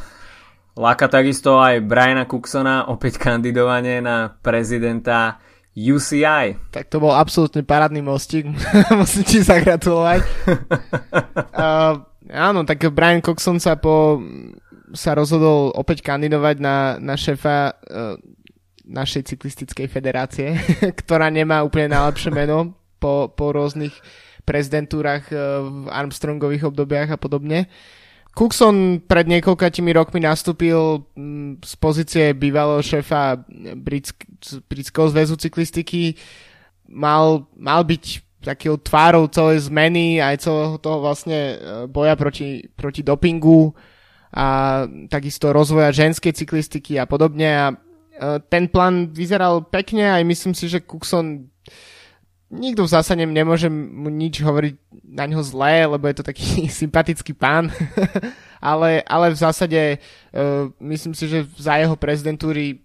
[0.76, 5.40] láka takisto aj Briana Cooksona opäť kandidovanie na prezidenta
[5.72, 6.72] UCI.
[6.72, 8.48] Tak to bol absolútne parádny mostík,
[9.00, 10.20] musím ti zagratulovať.
[11.56, 11.94] uh,
[12.28, 14.20] áno, tak Brian Cookson sa po
[14.92, 18.20] sa rozhodol opäť kandidovať na, na šéfa uh,
[18.84, 20.52] našej cyklistickej federácie,
[21.00, 23.96] ktorá nemá úplne najlepšie meno po, po rôznych
[24.42, 27.70] prezidentúrach eh, v Armstrongových obdobiach a podobne.
[28.32, 33.44] Cookson pred niekoľkatými rokmi nastúpil mm, z pozície bývalého šéfa
[33.76, 34.24] Britsk-
[34.72, 36.16] Britského zväzu cyklistiky.
[36.88, 38.04] Mal, mal byť
[38.42, 43.76] takého tvárou celej zmeny aj celého toho vlastne eh, boja proti, proti dopingu
[44.32, 50.52] a takisto rozvoja ženskej cyklistiky a podobne a eh, ten plán vyzeral pekne aj myslím
[50.56, 51.52] si, že Cookson
[52.52, 54.74] nikto v zásade nemôže mu nič hovoriť
[55.12, 57.68] na ňo zlé, lebo je to taký sympatický pán.
[58.72, 62.80] ale, ale v zásade uh, myslím si, že za jeho prezidentúry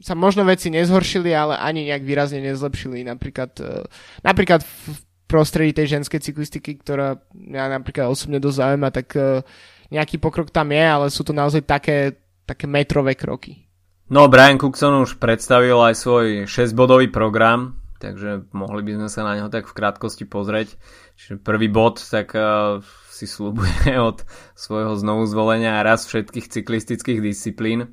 [0.00, 3.06] sa možno veci nezhoršili, ale ani nejak výrazne nezlepšili.
[3.06, 3.86] Napríklad, uh,
[4.26, 4.98] napríklad v
[5.30, 9.46] prostredí tej ženskej cyklistiky, ktorá ja napríklad osobne dosť zaujíma, tak uh,
[9.94, 13.70] nejaký pokrok tam je, ale sú to naozaj také, také metrové kroky.
[14.10, 19.36] No, Brian Cookson už predstavil aj svoj 6-bodový program, takže mohli by sme sa na
[19.36, 20.80] neho tak v krátkosti pozrieť.
[21.20, 22.80] Čiže prvý bod, tak uh,
[23.12, 24.24] si slúbuje od
[24.56, 27.92] svojho znovu zvolenia raz všetkých cyklistických disciplín.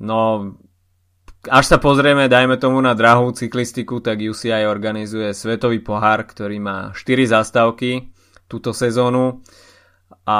[0.00, 0.52] No,
[1.46, 6.78] až sa pozrieme, dajme tomu na drahú cyklistiku, tak UCI organizuje Svetový pohár, ktorý má
[6.96, 8.10] 4 zastávky
[8.48, 9.44] túto sezónu.
[10.24, 10.38] A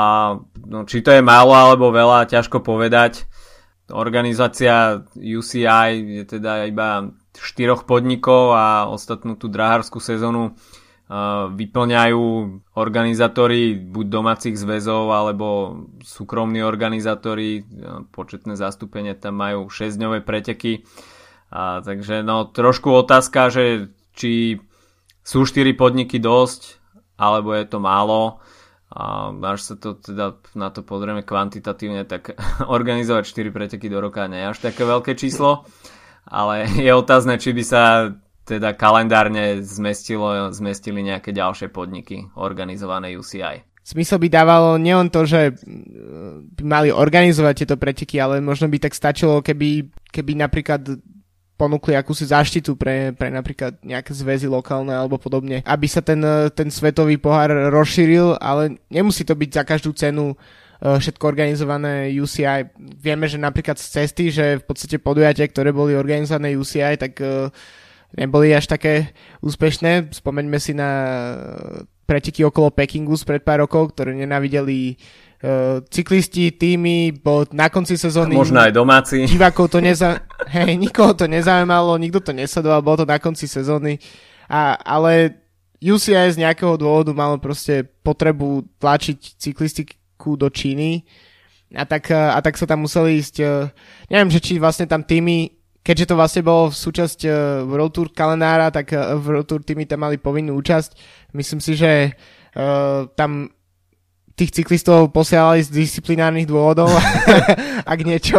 [0.64, 3.29] no, či to je málo alebo veľa, ťažko povedať.
[3.88, 12.22] Organizácia UCI je teda iba štyroch podnikov a ostatnú tú drahárskú sezónu uh, vyplňajú
[12.74, 15.46] organizátori buď domácich zväzov alebo
[16.03, 20.83] súkromní organizátori, uh, početné zastúpenie tam majú 6-dňové preteky.
[21.48, 24.61] A, takže no trošku otázka, že či
[25.24, 26.77] sú 4 podniky dosť,
[27.16, 28.44] alebo je to málo.
[28.88, 32.37] A až sa to teda na to pozrieme kvantitatívne, tak
[32.77, 35.64] organizovať 4 preteky do roka nie je až také veľké číslo
[36.28, 37.82] ale je otázne, či by sa
[38.48, 43.64] teda kalendárne zmestilo, zmestili nejaké ďalšie podniky organizované UCI.
[43.84, 45.56] Smysl by dávalo nielen to, že
[46.56, 51.00] by mali organizovať tieto preteky, ale možno by tak stačilo, keby, keby napríklad
[51.56, 56.20] ponúkli akúsi záštitu pre, pre napríklad nejaké zväzy lokálne alebo podobne, aby sa ten,
[56.52, 62.70] ten svetový pohár rozšíril, ale nemusí to byť za každú cenu Eh, všetko organizované UCI.
[62.78, 67.50] Vieme, že napríklad z cesty, že v podstate podujatia, ktoré boli organizované UCI, tak eh,
[68.14, 69.10] neboli až také
[69.42, 70.14] úspešné.
[70.14, 70.90] Spomeňme si na
[72.08, 74.96] preteky okolo Pekingu z pred pár rokov, ktoré nenávideli
[75.44, 78.32] uh, cyklisti, týmy, bo na konci sezóny...
[78.32, 79.28] Možno aj domáci.
[79.28, 80.24] Divákov to neza...
[80.48, 84.00] Hej, nikoho to nezaujímalo, nikto to nesledoval, bolo to na konci sezóny.
[84.48, 85.36] A, ale
[85.84, 89.36] UCI z nejakého dôvodu malo proste potrebu tlačiť
[90.28, 91.04] cyklistiku do Číny
[91.76, 93.44] a tak, a tak sa tam museli ísť,
[94.08, 95.52] neviem, že či vlastne tam týmy
[95.84, 97.32] keďže to vlastne bolo v súčasť uh,
[97.64, 100.92] World Tour kalendára, tak World Tour týmy tam mali povinnú účasť.
[101.32, 102.12] Myslím si, že
[103.16, 103.48] tam
[104.38, 106.94] tých cyklistov posielali z disciplinárnych dôvodov,
[107.92, 108.38] ak niečo,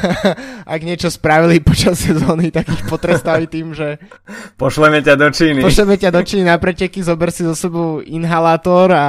[0.76, 3.96] ak niečo spravili počas sezóny, tak ich potrestali tým, že
[4.60, 5.64] pošleme ťa do Číny.
[5.64, 9.08] Pošleme ťa do Číny na preteky, zober si zo sebou inhalátor a,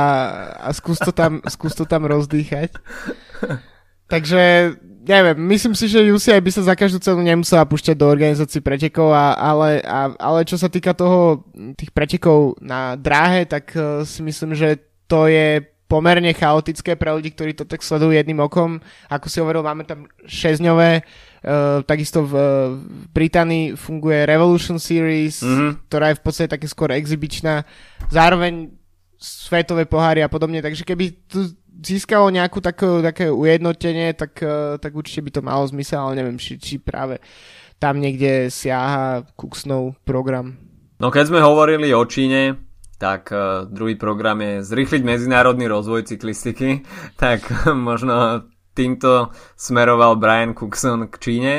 [0.64, 2.72] a skús, to tam, skús to tam rozdýchať.
[4.08, 8.64] Takže neviem, myslím si, že UCI by sa za každú cenu nemusela púšťať do organizácií
[8.64, 11.44] pretekov, a, ale, a, ale čo sa týka toho,
[11.76, 14.80] tých pretekov na dráhe, tak uh, si myslím, že
[15.12, 18.82] to je pomerne chaotické pre ľudí, ktorí to tak sledujú jedným okom.
[19.14, 22.34] Ako si hovoril, máme tam 6-dňové, uh, takisto v,
[22.82, 25.86] v Británii funguje Revolution Series, mm-hmm.
[25.86, 27.62] ktorá je v podstate také skôr exibičná.
[28.10, 28.74] Zároveň
[29.22, 34.98] svetové poháry a podobne, takže keby tu získalo nejakú takú, také ujednotenie, tak, eh, tak
[34.98, 37.22] určite by to malo zmysel, ale neviem, či, či práve
[37.78, 40.58] tam niekde siaha Kuksnov program.
[40.98, 42.56] No keď sme hovorili o Číne,
[42.98, 46.84] tak uh, druhý program je zrýchliť medzinárodný rozvoj cyklistiky,
[47.24, 51.54] tak možno týmto smeroval Brian Cookson k Číne,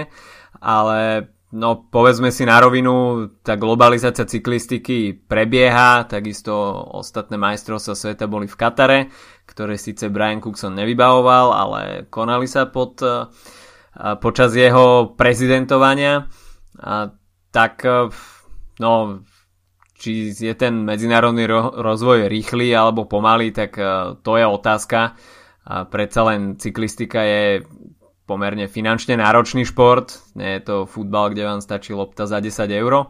[0.58, 6.50] ale No povedzme si na rovinu, tá globalizácia cyklistiky prebieha, takisto
[6.90, 9.00] ostatné majstrovstvá sveta boli v Katare,
[9.46, 13.30] ktoré síce Brian Cookson nevybavoval, ale konali sa pod, uh,
[14.18, 16.26] počas jeho prezidentovania.
[16.82, 17.14] A
[17.54, 18.10] tak uh,
[18.82, 19.22] no,
[19.94, 25.14] či je ten medzinárodný ro- rozvoj rýchly alebo pomalý, tak uh, to je otázka.
[25.64, 27.64] A predsa len cyklistika je
[28.28, 30.12] pomerne finančne náročný šport.
[30.36, 33.08] Nie je to futbal, kde vám stačí lopta za 10 eur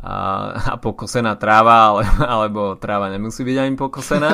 [0.00, 0.14] a,
[0.54, 2.02] a pokosená tráva, ale,
[2.38, 4.30] alebo tráva nemusí byť ani pokosená.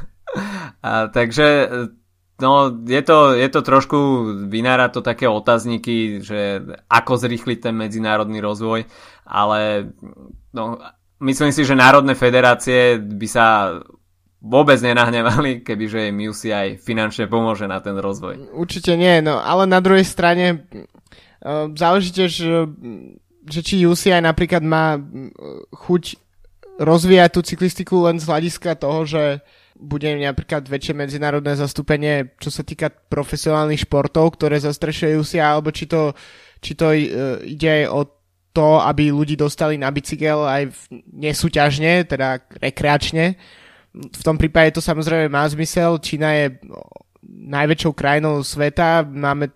[0.86, 1.46] a, takže
[2.40, 3.98] no, je, to, je to trošku,
[4.48, 8.88] vynára to také otázniky, že ako zrýchliť ten medzinárodný rozvoj,
[9.26, 9.92] ale
[10.52, 10.78] no,
[11.22, 13.46] myslím si, že národné federácie by sa
[14.42, 18.50] vôbec nenahnevali, kebyže im aj finančne pomôže na ten rozvoj.
[18.50, 22.32] Určite nie, no ale na druhej strane uh, záleží tiež,
[23.46, 24.98] že či UCI napríklad má
[25.70, 26.18] chuť
[26.82, 29.22] rozvíjať tú cyklistiku len z hľadiska toho, že
[29.78, 35.86] bude napríklad väčšie medzinárodné zastúpenie, čo sa týka profesionálnych športov, ktoré zastrešuje UCI, alebo či
[35.86, 36.14] to,
[36.58, 36.98] či to uh,
[37.46, 38.00] ide aj o
[38.52, 43.36] to, aby ľudí dostali na bicykel aj nesúťažne, teda rekreačne,
[43.92, 46.00] v tom prípade to samozrejme má zmysel.
[46.00, 46.46] Čína je
[47.28, 49.04] najväčšou krajinou sveta.
[49.04, 49.52] Máme,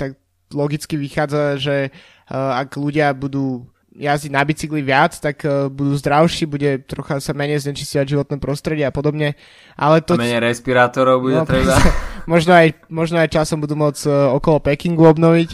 [0.00, 0.16] tak
[0.56, 1.92] logicky vychádza, že
[2.32, 7.62] ak ľudia budú jazdiť na bicykli viac, tak uh, budú zdravší, bude trocha sa menej
[7.62, 9.38] znečistovať životné prostredie a podobne.
[9.78, 10.18] Ale to...
[10.18, 11.78] A menej respirátorov bude no, treba.
[12.32, 15.50] možno, aj, možno aj časom budú môcť uh, okolo Pekingu obnoviť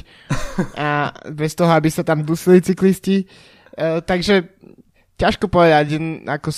[0.81, 3.29] a bez toho, aby sa tam dusili cyklisti.
[3.77, 4.57] Uh, takže
[5.21, 6.49] ťažko povedať, ako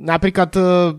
[0.00, 0.94] napríklad uh,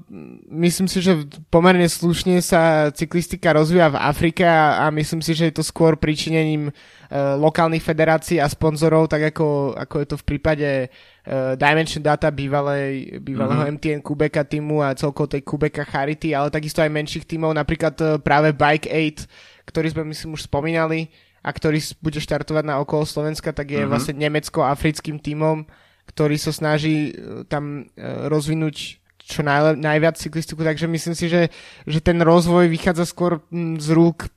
[0.50, 5.50] myslím si, že pomerne slušne sa cyklistika rozvíja v Afrike a, a myslím si, že
[5.50, 10.28] je to skôr príčinením uh, lokálnych federácií a sponzorov, tak ako, ako je to v
[10.28, 13.78] prípade uh, Dimension Data bývalej, bývalého mm-hmm.
[13.80, 18.08] MTN Kubeka týmu a celkovo tej Kubeka Charity, ale takisto aj menších týmov, napríklad uh,
[18.22, 23.56] práve Bike 8, ktorý sme myslím už spomínali a ktorý bude štartovať na okolo Slovenska,
[23.56, 23.92] tak je mm-hmm.
[23.92, 25.64] vlastne nemecko-africkým týmom
[26.08, 31.52] ktorý sa snaží e, tam e, rozvinúť čo naj, najviac cyklistiku, takže myslím si, že,
[31.84, 34.32] že ten rozvoj vychádza skôr z rúk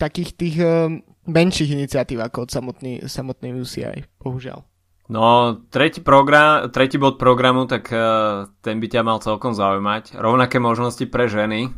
[0.00, 0.88] takých tých uh,
[1.28, 4.64] menších iniciatív ako od samotný, samotnej UCI, bohužiaľ.
[5.08, 10.16] No, tretí, program, tretí bod programu, tak uh, ten by ťa mal celkom zaujímať.
[10.16, 11.72] Rovnaké možnosti pre ženy.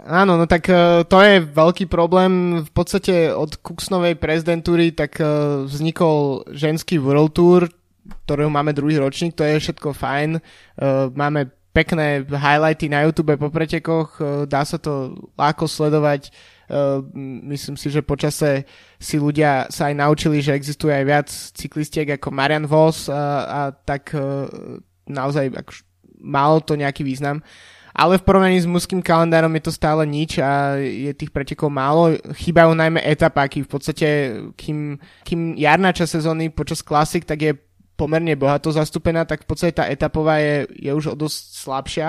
[0.00, 2.62] Áno, no tak uh, to je veľký problém.
[2.62, 7.66] V podstate od Kuxnovej prezidentúry tak uh, vznikol ženský World Tour,
[8.26, 10.30] ktorého máme druhý ročník, to je všetko fajn.
[10.36, 16.34] Uh, máme pekné highlighty na YouTube po pretekoch, uh, dá sa to ľahko sledovať.
[16.70, 17.02] Uh,
[17.50, 18.66] myslím si, že počase
[18.98, 23.60] si ľudia sa aj naučili, že existuje aj viac cyklistiek ako Marian Vos a, a
[23.74, 24.14] tak
[25.10, 25.72] naozaj ako,
[26.22, 27.42] malo to nejaký význam.
[27.90, 32.14] Ale v porovnaní s mužským kalendárom je to stále nič a je tých pretekov málo.
[32.38, 33.66] Chýbajú najmä etapáky.
[33.66, 34.08] V podstate,
[34.54, 34.94] kým,
[35.26, 37.52] kým jarná časť sezóny počas klasik, tak je
[38.00, 42.08] pomerne bohato zastúpená, tak v podstate tá etapová je, je už o dosť slabšia.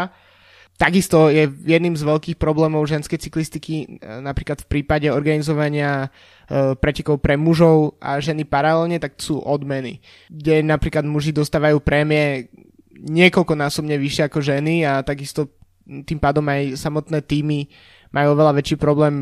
[0.79, 6.07] takisto je jedným z veľkých problémov ženskej cyklistiky napríklad v prípade organizovania
[6.79, 9.99] pretekov pre mužov a ženy paralelne, tak sú odmeny,
[10.31, 12.47] kde napríklad muži dostávajú prémie
[13.01, 15.51] niekoľkonásobne vyššie ako ženy a takisto
[15.85, 17.67] tým pádom aj samotné týmy
[18.11, 19.15] majú oveľa väčší problém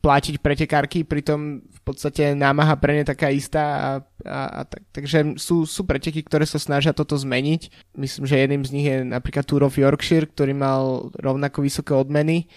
[0.00, 3.90] platiť pretekárky, pritom v podstate námaha pre ne taká istá a,
[4.24, 7.92] a, a tak, takže sú, sú preteky, ktoré sa snažia toto zmeniť.
[7.92, 12.48] Myslím, že jedným z nich je napríklad Tour of Yorkshire, ktorý mal rovnako vysoké odmeny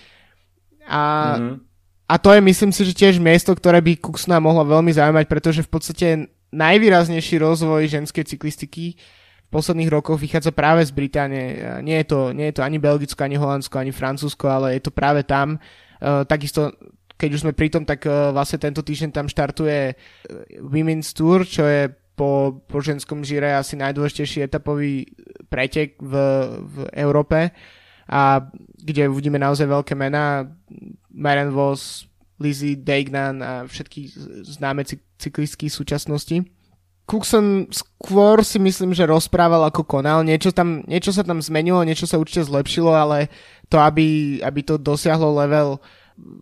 [0.88, 1.56] a, mm-hmm.
[2.08, 5.66] a to je myslím si, že tiež miesto, ktoré by Kuxna mohlo veľmi zaujímať, pretože
[5.66, 6.08] v podstate
[6.56, 8.96] najvýraznejší rozvoj ženskej cyklistiky
[9.56, 11.56] posledných rokoch vychádza práve z Británie.
[11.80, 14.92] Nie je to, nie je to ani Belgicko, ani Holandsko, ani Francúzsko, ale je to
[14.92, 15.56] práve tam.
[16.04, 16.76] Uh, takisto
[17.16, 19.96] keď už sme pri tom, tak uh, vlastne tento týždeň tam štartuje
[20.60, 25.08] Women's Tour, čo je po, po ženskom žíre asi najdôležitejší etapový
[25.48, 26.14] pretek v,
[26.60, 27.56] v Európe
[28.08, 28.40] a
[28.76, 30.48] kde uvidíme naozaj veľké mená
[31.12, 32.08] Maren Vos,
[32.40, 34.12] Lizzie Deignan a všetky
[34.44, 34.84] známe
[35.20, 36.55] cyklistky súčasnosti.
[37.06, 40.26] Cookson skôr si myslím, že rozprával ako konal.
[40.26, 43.30] Niečo, tam, niečo sa tam zmenilo, niečo sa určite zlepšilo, ale
[43.70, 45.78] to, aby, aby to dosiahlo level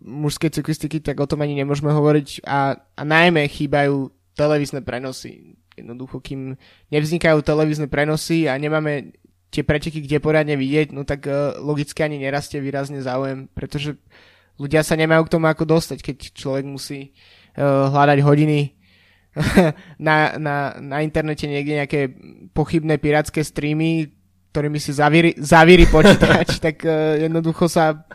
[0.08, 2.48] mužskej cyklistiky, tak o tom ani nemôžeme hovoriť.
[2.48, 5.60] A, a najmä chýbajú televízne prenosy.
[5.76, 6.56] Jednoducho, kým
[6.88, 9.12] nevznikajú televízne prenosy a nemáme
[9.54, 13.94] tie preteky, kde poriadne vidieť, no tak uh, logicky ani nerastie výrazne záujem, pretože
[14.58, 17.14] ľudia sa nemajú k tomu ako dostať, keď človek musí
[17.54, 18.73] uh, hľadať hodiny
[19.98, 22.00] na, na, na internete niekde nejaké
[22.54, 24.14] pochybné pirátske streamy,
[24.54, 28.06] ktorými si zavíri, zavíri počítač, tak uh, jednoducho sa,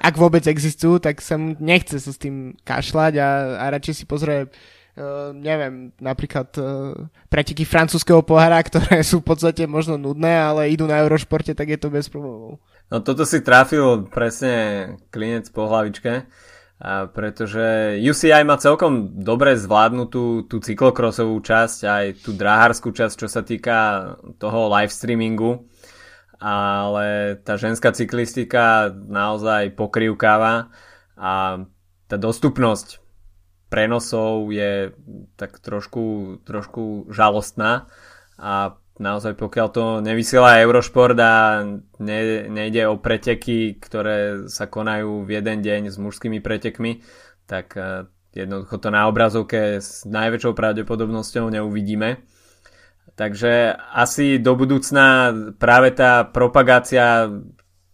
[0.00, 3.28] ak vôbec existujú, tak sa nechce sa s tým kašľať a,
[3.60, 4.52] a radšej si pozrie
[4.96, 6.96] Uh, neviem, napríklad uh,
[7.28, 11.76] preteky francúzského pohára, ktoré sú v podstate možno nudné, ale idú na Eurošporte, tak je
[11.76, 12.56] to bez problémov.
[12.88, 16.24] No toto si trafil presne klinec po hlavičke.
[17.16, 23.40] Pretože UCI má celkom dobre zvládnutú tú cyklokrosovú časť, aj tú dráharskú časť, čo sa
[23.40, 23.76] týka
[24.36, 25.64] toho live streamingu,
[26.36, 30.68] ale tá ženská cyklistika naozaj pokrývkáva
[31.16, 31.64] a
[32.12, 33.00] tá dostupnosť
[33.72, 34.92] prenosov je
[35.40, 37.88] tak trošku, trošku žalostná.
[38.36, 41.64] A naozaj pokiaľ to nevysiela Eurošport a
[42.00, 47.04] ne, nejde o preteky, ktoré sa konajú v jeden deň s mužskými pretekmi,
[47.44, 52.24] tak e, jednoducho to na obrazovke s najväčšou pravdepodobnosťou neuvidíme.
[53.16, 57.32] Takže asi do budúcna práve tá propagácia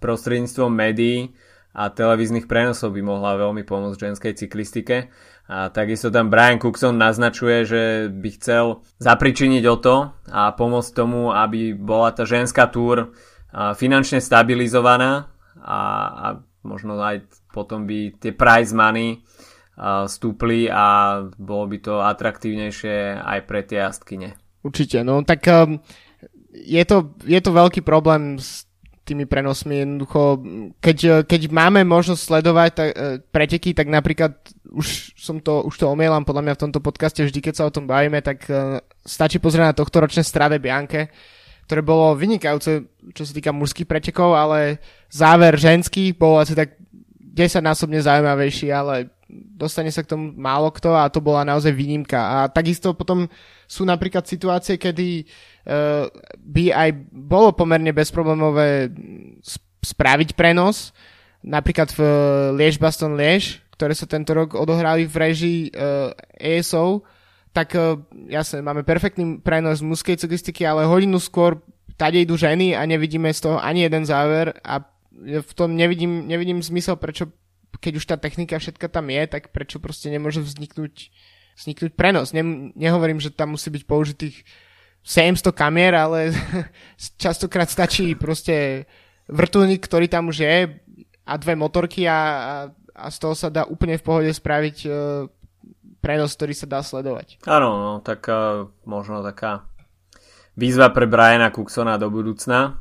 [0.03, 1.30] prostredníctvom médií
[1.72, 5.08] a televíznych prenosov by mohla veľmi pomôcť ženskej cyklistike
[5.48, 8.64] a takisto tam Brian Cookson naznačuje, že by chcel
[9.00, 9.96] zapričiniť o to
[10.30, 13.16] a pomôcť tomu, aby bola tá ženská túr
[13.52, 15.28] finančne stabilizovaná
[15.60, 15.80] a,
[16.12, 16.26] a
[16.64, 19.20] možno aj potom by tie prize money
[20.08, 24.36] stúpli a bolo by to atraktívnejšie aj pre tie jazdkyne.
[24.62, 25.82] Určite, no tak um,
[26.54, 28.68] je, to, je to veľký problém s
[29.03, 29.82] tými prenosmi.
[29.82, 30.38] Jednoducho,
[30.78, 32.96] keď, keď máme možnosť sledovať tak, e,
[33.34, 34.38] preteky, tak napríklad
[34.72, 37.74] už som to, už to omielam podľa mňa v tomto podcaste vždy, keď sa o
[37.74, 41.12] tom bavíme, tak uh, stačí pozrieť na tohto ročné Strade Bianche,
[41.68, 44.80] ktoré bolo vynikajúce, čo sa týka mužských pretekov, ale
[45.12, 46.80] záver ženský bol asi tak
[47.36, 52.20] 10 násobne zaujímavejší, ale dostane sa k tomu málo kto a to bola naozaj výnimka.
[52.20, 53.26] A takisto potom
[53.64, 56.06] sú napríklad situácie, kedy uh,
[56.36, 58.92] by aj bolo pomerne bezproblémové
[59.82, 60.92] spraviť prenos,
[61.42, 62.00] napríklad v
[62.60, 67.02] Liež Baston Liež, ktoré sa tento rok odohrali v režii uh, ESO,
[67.56, 71.58] tak uh, jasne, máme perfektný prenos mužskej cyklistiky, ale hodinu skôr
[71.96, 74.84] tade idú ženy a nevidíme z toho ani jeden záver a
[75.22, 77.30] v tom nevidím, nevidím zmysel, prečo
[77.80, 81.14] keď už tá technika všetka tam je, tak prečo proste nemôže vzniknúť,
[81.56, 82.36] vzniknúť prenos.
[82.36, 84.36] Ne, nehovorím, že tam musí byť použitých
[85.06, 86.34] 700 kamier, ale
[87.22, 88.84] častokrát stačí proste
[89.30, 90.56] vrtulník, ktorý tam už je
[91.22, 92.54] a dve motorky a, a
[92.94, 94.92] a z toho sa dá úplne v pohode spraviť uh,
[96.04, 97.40] prenos, ktorý sa dá sledovať.
[97.48, 99.64] Áno, no, tak uh, možno taká
[100.54, 102.76] výzva pre Briana Cooksona do budúcna.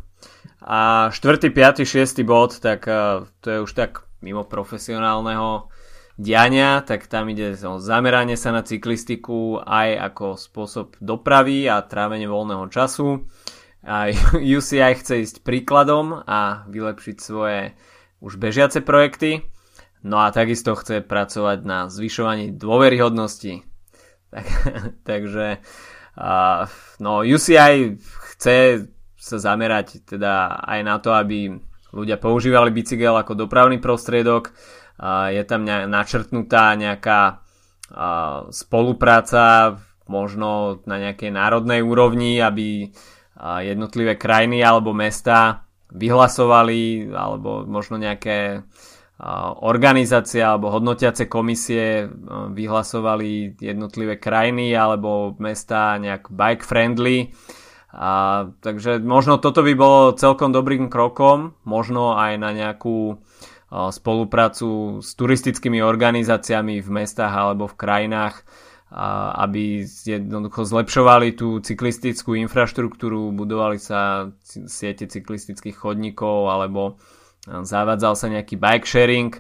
[0.61, 2.21] A 4., 5., 6.
[2.27, 5.69] bod, tak uh, to je už tak mimo profesionálneho
[6.22, 12.30] diania, tak tam ide o zameranie sa na cyklistiku aj ako spôsob dopravy a trávenie
[12.30, 13.26] voľného času.
[13.82, 14.13] A
[14.57, 17.74] UCI chce ísť príkladom a vylepšiť svoje
[18.22, 19.41] už bežiace projekty.
[20.05, 23.65] No a takisto chce pracovať na zvyšovaní dôveryhodnosti.
[24.32, 24.47] Tak,
[25.03, 25.59] takže
[26.15, 26.63] uh,
[27.03, 27.99] no UCI
[28.32, 28.88] chce
[29.19, 31.59] sa zamerať teda aj na to, aby
[31.91, 34.51] ľudia používali bicykel ako dopravný prostriedok.
[35.31, 37.43] Je tam načrtnutá nejaká
[38.51, 39.75] spolupráca
[40.07, 42.91] možno na nejakej národnej úrovni, aby
[43.63, 48.63] jednotlivé krajiny alebo mesta vyhlasovali alebo možno nejaké
[49.61, 52.09] organizácie alebo hodnotiace komisie
[52.53, 57.29] vyhlasovali jednotlivé krajiny alebo mesta nejak bike friendly.
[57.91, 63.19] A, takže možno toto by bolo celkom dobrým krokom, možno aj na nejakú
[63.71, 68.43] spoluprácu s turistickými organizáciami v mestách alebo v krajinách,
[69.39, 74.27] aby jednoducho zlepšovali tú cyklistickú infraštruktúru, budovali sa
[74.67, 76.99] siete cyklistických chodníkov alebo
[77.47, 79.31] zavádzal sa nejaký bike sharing,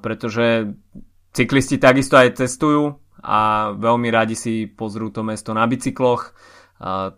[0.00, 0.72] pretože
[1.36, 6.32] cyklisti takisto aj cestujú a veľmi radi si pozrú to mesto na bicykloch,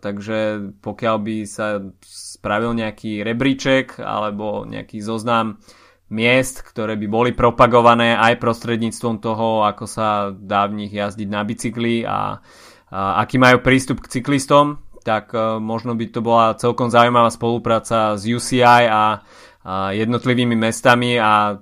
[0.03, 5.63] takže pokiaľ by sa spravil nejaký rebríček alebo nejaký zoznam
[6.11, 11.41] miest, ktoré by boli propagované aj prostredníctvom toho, ako sa dá v nich jazdiť na
[11.47, 12.37] bicykli a,
[12.91, 18.19] a aký majú prístup k cyklistom, tak uh, možno by to bola celkom zaujímavá spolupráca
[18.19, 19.23] s UCI a,
[19.63, 21.59] a jednotlivými mestami a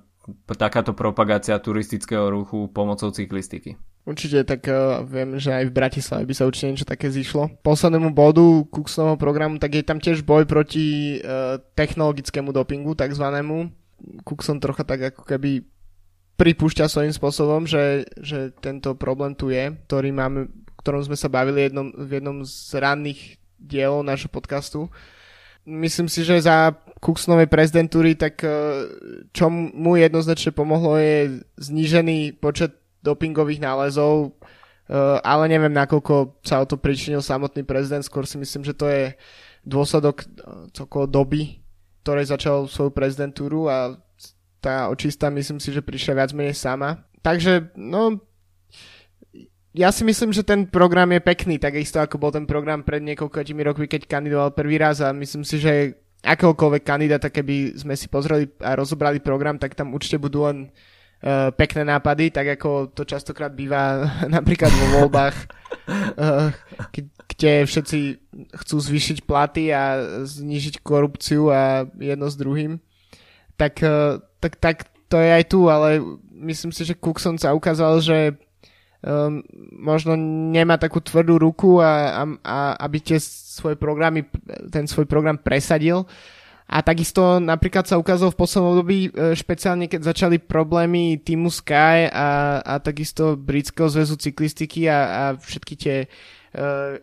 [0.58, 3.78] takáto propagácia turistického ruchu pomocou cyklistiky.
[4.02, 7.62] Určite, tak uh, viem, že aj v Bratislave by sa určite niečo také zišlo.
[7.62, 13.70] Poslednému bodu Kuxnovho programu, tak je tam tiež boj proti uh, technologickému dopingu, takzvanému.
[14.26, 15.62] Cookson trocha tak ako keby
[16.41, 20.49] pripúšťa svojím spôsobom, že, že tento problém tu je, ktorý máme,
[20.82, 24.89] ktorom sme sa bavili jednom, v jednom z ranných dielov nášho podcastu.
[25.62, 28.49] Myslím si, že za Cooksnovej prezidentúry, tak e,
[29.30, 34.30] čo mu jednoznačne pomohlo je znížený počet dopingových nálezov,
[34.88, 38.86] e, ale neviem, nakoľko sa o to pričinil samotný prezident, skôr si myslím, že to
[38.89, 39.14] je
[39.66, 40.26] dôsledok e,
[40.74, 41.62] celkovo doby,
[42.02, 43.97] ktorej začal svoju prezidentúru a
[44.62, 47.06] tá očista myslím si, že prišla viac menej sama.
[47.26, 48.22] Takže, no,
[49.72, 53.62] ja si myslím, že ten program je pekný, takisto ako bol ten program pred niekoľkými
[53.66, 58.52] rokmi, keď kandidoval prvý raz a myslím si, že akéhokoľvek kandidáta, keby sme si pozreli
[58.62, 60.70] a rozobrali program, tak tam určite budú len
[61.24, 64.06] uh, pekné nápady, tak ako to častokrát býva
[64.36, 65.36] napríklad vo voľbách,
[66.18, 66.50] uh,
[67.32, 68.00] kde všetci
[68.66, 72.82] chcú zvýšiť platy a znižiť korupciu a jedno s druhým.
[73.56, 74.76] Tak, uh, tak, tak
[75.12, 76.02] to je aj tu, ale
[76.42, 78.18] myslím si, že Cookson sa ukázal, že
[79.04, 79.44] um,
[79.76, 80.16] možno
[80.50, 82.58] nemá takú tvrdú ruku a, a, a
[82.88, 84.26] aby tie svoje programy,
[84.72, 86.06] ten svoj program presadil.
[86.72, 92.08] A takisto napríklad sa ukázalo v poslednom období, e, špeciálne keď začali problémy týmu Sky
[92.08, 96.08] a, a takisto Britského zväzu cyklistiky a, a všetky tie
[96.56, 96.96] uh,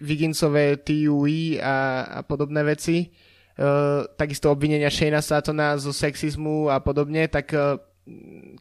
[0.00, 3.12] Vigginsové TUI a, a podobné veci,
[3.60, 7.76] uh, takisto obvinenia Shayna Satona zo sexizmu a podobne, tak uh,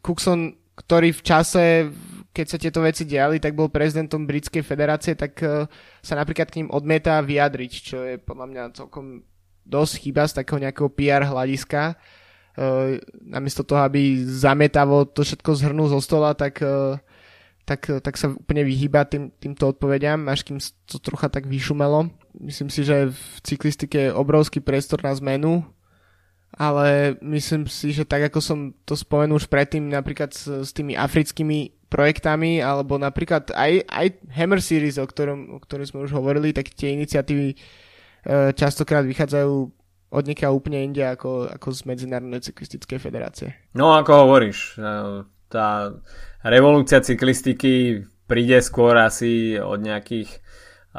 [0.03, 0.51] Cookson,
[0.83, 1.63] ktorý v čase,
[2.35, 5.63] keď sa tieto veci diali, tak bol prezidentom Britskej federácie, tak uh,
[6.03, 9.23] sa napríklad k ním odmieta vyjadriť, čo je podľa mňa celkom
[9.63, 11.95] dosť chyba z takého nejakého PR hľadiska.
[12.53, 17.01] Uh, namiesto toho, aby zametavo to všetko zhrnul zo stola, tak, uh,
[17.65, 22.13] tak, tak sa úplne vyhýba tým, týmto odpovediam, až kým to trocha tak vyšumelo.
[22.37, 25.65] Myslím si, že v cyklistike je obrovský priestor na zmenu,
[26.53, 30.93] ale myslím si, že tak ako som to spomenul už predtým napríklad s, s tými
[30.93, 34.07] africkými projektami, alebo napríklad aj, aj
[34.37, 37.57] Hammer Series, o ktorom, o ktorom sme už hovorili, tak tie iniciatívy E,
[38.55, 39.53] častokrát vychádzajú
[40.13, 43.49] od niekiaľ úplne inde ako, ako z Medzinárodnej cyklistickej federácie.
[43.73, 45.97] No ako hovoríš, e, tá
[46.45, 50.39] revolúcia cyklistiky príde skôr asi od nejakých e,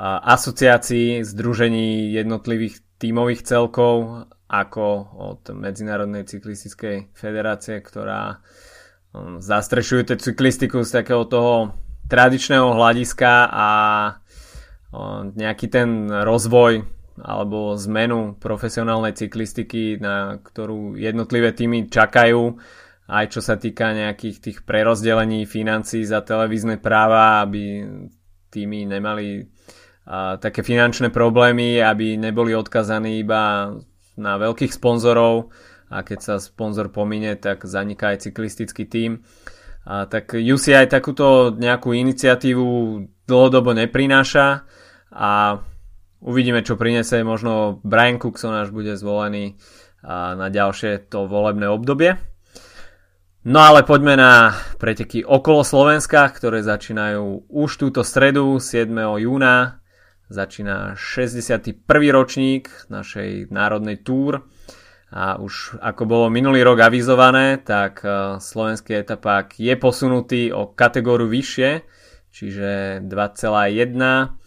[0.02, 8.42] asociácií, združení jednotlivých tímových celkov ako od Medzinárodnej cyklistickej federácie, ktorá
[9.38, 11.70] zastrešuje tú cyklistiku z takého toho
[12.10, 13.68] tradičného hľadiska a
[15.34, 16.86] nejaký ten rozvoj
[17.22, 22.58] alebo zmenu profesionálnej cyklistiky, na ktorú jednotlivé týmy čakajú,
[23.06, 27.84] aj čo sa týka nejakých tých prerozdelení financí za televízne práva, aby
[28.50, 29.46] týmy nemali
[30.08, 33.74] a, také finančné problémy, aby neboli odkazaní iba
[34.18, 35.54] na veľkých sponzorov
[35.92, 39.22] a keď sa sponzor pomine, tak zaniká aj cyklistický tím.
[39.86, 42.66] A, tak UCI takúto nejakú iniciatívu
[43.28, 44.64] dlhodobo neprináša
[45.14, 45.60] a
[46.24, 49.60] Uvidíme, čo prinesie možno Brian Cookson, až bude zvolený
[50.08, 52.16] na ďalšie to volebné obdobie.
[53.44, 58.88] No ale poďme na preteky okolo Slovenska, ktoré začínajú už túto stredu 7.
[59.20, 59.84] júna.
[60.32, 61.84] Začína 61.
[62.08, 64.48] ročník našej národnej túr.
[65.12, 71.30] A už ako bolo minulý rok avizované, tak e, slovenský etapák je posunutý o kategóriu
[71.30, 71.86] vyššie,
[72.34, 74.43] čiže 2,1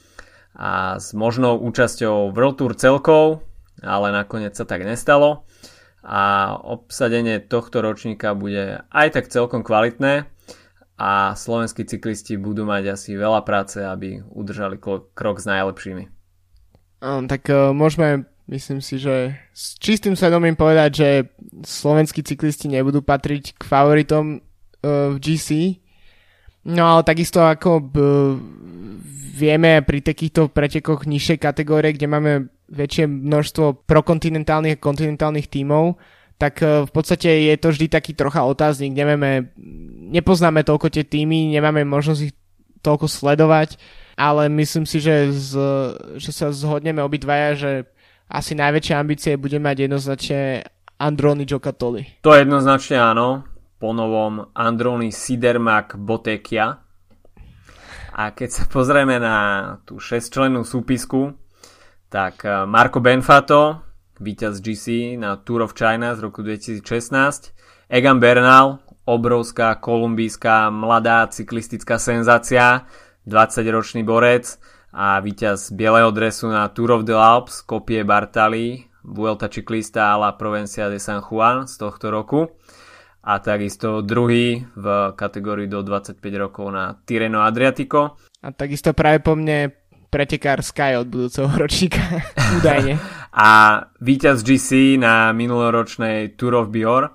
[0.58, 3.46] a s možnou účasťou World Tour celkov,
[3.86, 5.46] ale nakoniec sa tak nestalo.
[6.02, 10.26] A obsadenie tohto ročníka bude aj tak celkom kvalitné
[10.98, 14.82] a slovenskí cyklisti budú mať asi veľa práce, aby udržali
[15.14, 16.10] krok s najlepšími.
[17.06, 21.10] Um, tak uh, môžeme Myslím si, že s čistým svedomím povedať, že
[21.68, 25.84] slovenskí cyklisti nebudú patriť k favoritom uh, v GC.
[26.64, 27.96] No ale takisto ako b,
[29.38, 32.32] vieme pri takýchto pretekoch nižšej kategórie, kde máme
[32.74, 36.02] väčšie množstvo prokontinentálnych a kontinentálnych tímov,
[36.42, 38.98] tak uh, v podstate je to vždy taký trocha otáznik.
[38.98, 39.54] Nevieme,
[40.10, 42.34] nepoznáme toľko tie týmy, nemáme možnosť ich
[42.82, 43.78] toľko sledovať,
[44.18, 45.52] ale myslím si, že, z,
[46.18, 47.72] že sa zhodneme obidvaja, že
[48.28, 50.66] asi najväčšie ambície bude mať jednoznačne
[50.98, 52.22] Androni Giocattoli.
[52.26, 53.46] To jednoznačne áno,
[53.78, 56.82] po novom Androni Sidermak Botekia.
[58.18, 59.38] A keď sa pozrieme na
[59.86, 61.38] tú šestčlennú súpisku,
[62.10, 63.86] tak eh, Marco Benfato,
[64.18, 66.82] víťaz GC na Tour of China z roku 2016,
[67.94, 72.90] Egan Bernal, obrovská kolumbijská mladá cyklistická senzácia,
[73.30, 74.58] 20-ročný borec,
[74.90, 80.34] a víťaz bieleho dresu na Tour of the Alps, kopie Bartali, Vuelta Ciclista a la
[80.34, 82.50] Provencia de San Juan z tohto roku
[83.28, 88.16] a takisto druhý v kategórii do 25 rokov na Tireno Adriatico.
[88.40, 89.76] A takisto práve po mne
[90.08, 92.24] pretekár Sky od budúceho ročníka,
[92.64, 92.96] údajne.
[93.36, 93.50] a
[94.00, 97.12] víťaz GC na minuloročnej Tour of Bior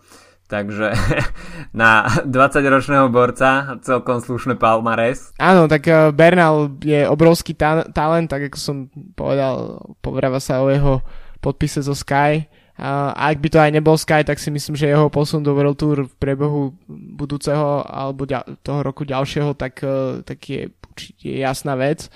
[0.53, 0.93] Takže
[1.81, 5.33] na 20-ročného borca celkom slušné palmares.
[5.41, 8.77] Áno, tak eh, Bernal je obrovský ta- talent, tak ako som
[9.17, 11.01] povedal, povráva sa o jeho
[11.41, 12.45] podpise zo Sky.
[12.83, 15.79] A ak by to aj nebol Sky, tak si myslím, že jeho posun do World
[15.79, 18.27] Tour v priebehu budúceho alebo
[18.67, 22.11] toho roku ďalšieho, tak, eh, tak je určite jasná vec.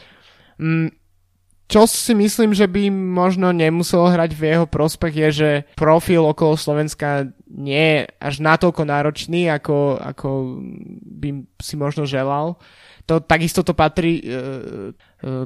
[0.59, 0.91] Mm,
[1.67, 6.55] čo si myslím, že by možno nemuselo hrať v jeho prospech je, že profil okolo
[6.59, 10.63] Slovenska nie je až natoľko náročný, ako, ako
[11.23, 12.59] by si možno želal.
[13.07, 14.35] To, takisto to patrí e, e,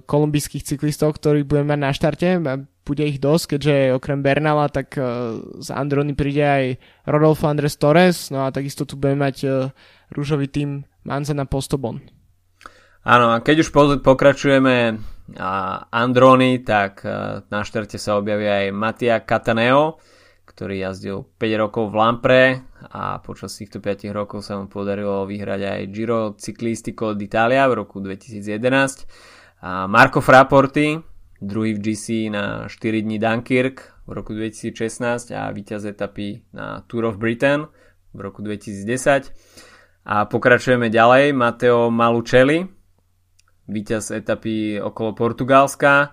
[0.01, 2.29] kolumbijských cyklistov, ktorí budeme mať na štarte.
[2.81, 5.05] Bude ich dosť, keďže okrem Bernala, tak e,
[5.61, 6.65] z Androny príde aj
[7.05, 9.49] Rodolfo Andres Torres, no a takisto tu budeme mať e,
[10.17, 12.01] rúžový tým Manzana Postobon.
[13.05, 13.73] Áno, a keď už
[14.05, 15.01] pokračujeme
[15.93, 20.01] Androny, tak e, na štarte sa objaví aj Mattia Cataneo,
[20.61, 22.41] ktorý jazdil 5 rokov v Lampre
[22.93, 27.97] a počas týchto 5 rokov sa mu podarilo vyhrať aj Giro Ciclistico d'Italia v roku
[28.05, 29.65] 2011.
[29.65, 31.01] A Marco Fraporti,
[31.41, 37.09] druhý v GC na 4 dní Dunkirk v roku 2016 a víťaz etapy na Tour
[37.09, 37.65] of Britain
[38.13, 39.33] v roku 2010.
[40.13, 42.69] A pokračujeme ďalej, Matteo Malucelli,
[43.65, 46.13] víťaz etapy okolo Portugalska,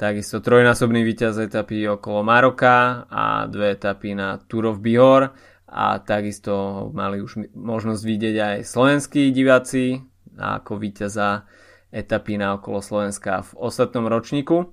[0.00, 5.36] takisto trojnásobný víťaz etapy okolo Maroka a dve etapy na Tour of Bihor
[5.68, 10.00] a takisto mali už možnosť vidieť aj slovenskí diváci
[10.40, 11.44] ako víťaza
[11.92, 14.72] etapy na okolo Slovenska v ostatnom ročníku.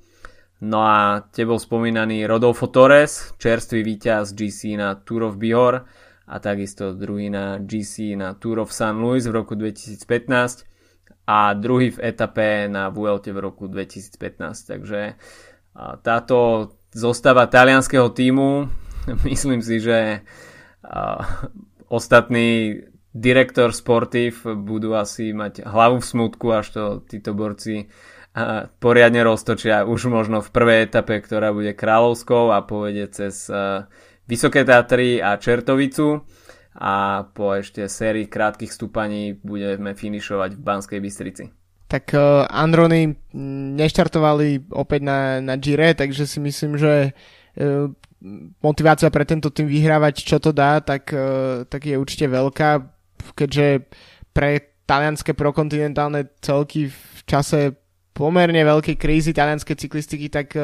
[0.64, 5.84] No a tebou spomínaný Rodolfo Torres, čerstvý víťaz GC na Tour of Bihor
[6.24, 10.67] a takisto druhý na GC na Tour of San Luis v roku 2015
[11.28, 14.16] a druhý v etape na Vuelte v roku 2015.
[14.64, 15.20] Takže
[16.02, 18.72] táto zostava talianského týmu,
[19.30, 20.24] myslím si, že
[21.92, 27.92] ostatní direktor sportív budú asi mať hlavu v smutku, až to títo borci
[28.78, 33.50] poriadne roztočia už možno v prvej etape, ktorá bude kráľovskou a povede cez
[34.30, 36.22] Vysoké Tatry a Čertovicu
[36.78, 41.50] a po ešte sérii krátkých stúpaní budeme finišovať v Banskej Bystrici.
[41.90, 43.18] Tak uh, Androny
[43.74, 47.90] neštartovali opäť na, na Gire, takže si myslím, že uh,
[48.62, 52.70] motivácia pre tento tým vyhrávať, čo to dá, tak, uh, tak je určite veľká,
[53.34, 53.90] keďže
[54.30, 57.74] pre talianské prokontinentálne celky v čase
[58.14, 60.56] pomerne veľkej krízy talianskej cyklistiky, tak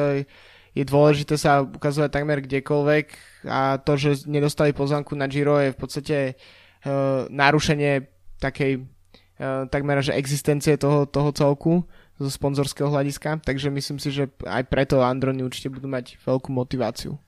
[0.74, 5.78] je dôležité sa ukazovať takmer kdekoľvek a to, že nedostali pozvanku na Giro je v
[5.78, 8.08] podstate uh, narušenie
[8.40, 11.84] takej uh, takmer že existencie toho, toho celku
[12.18, 17.18] zo sponzorského hľadiska, takže myslím si, že aj preto Androny určite budú mať veľkú motiváciu.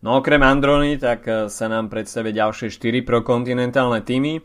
[0.00, 4.40] No okrem Androny, tak e, sa nám predstavia ďalšie 4 prokontinentálne týmy.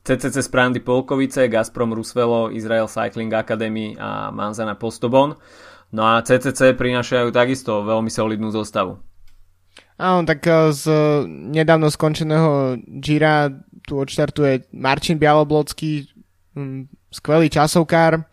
[0.00, 5.36] CCC Sprandy Polkovice, Gazprom Rusvelo, Israel Cycling Academy a Manzana Postobon.
[5.90, 9.02] No a CCC prinášajú takisto veľmi solidnú zostavu.
[10.00, 10.40] Áno, tak
[10.72, 10.88] z
[11.28, 13.52] nedávno skončeného Gira
[13.84, 16.08] tu odštartuje Marcin Bialoblocký,
[16.56, 18.24] hm, skvelý časovkár,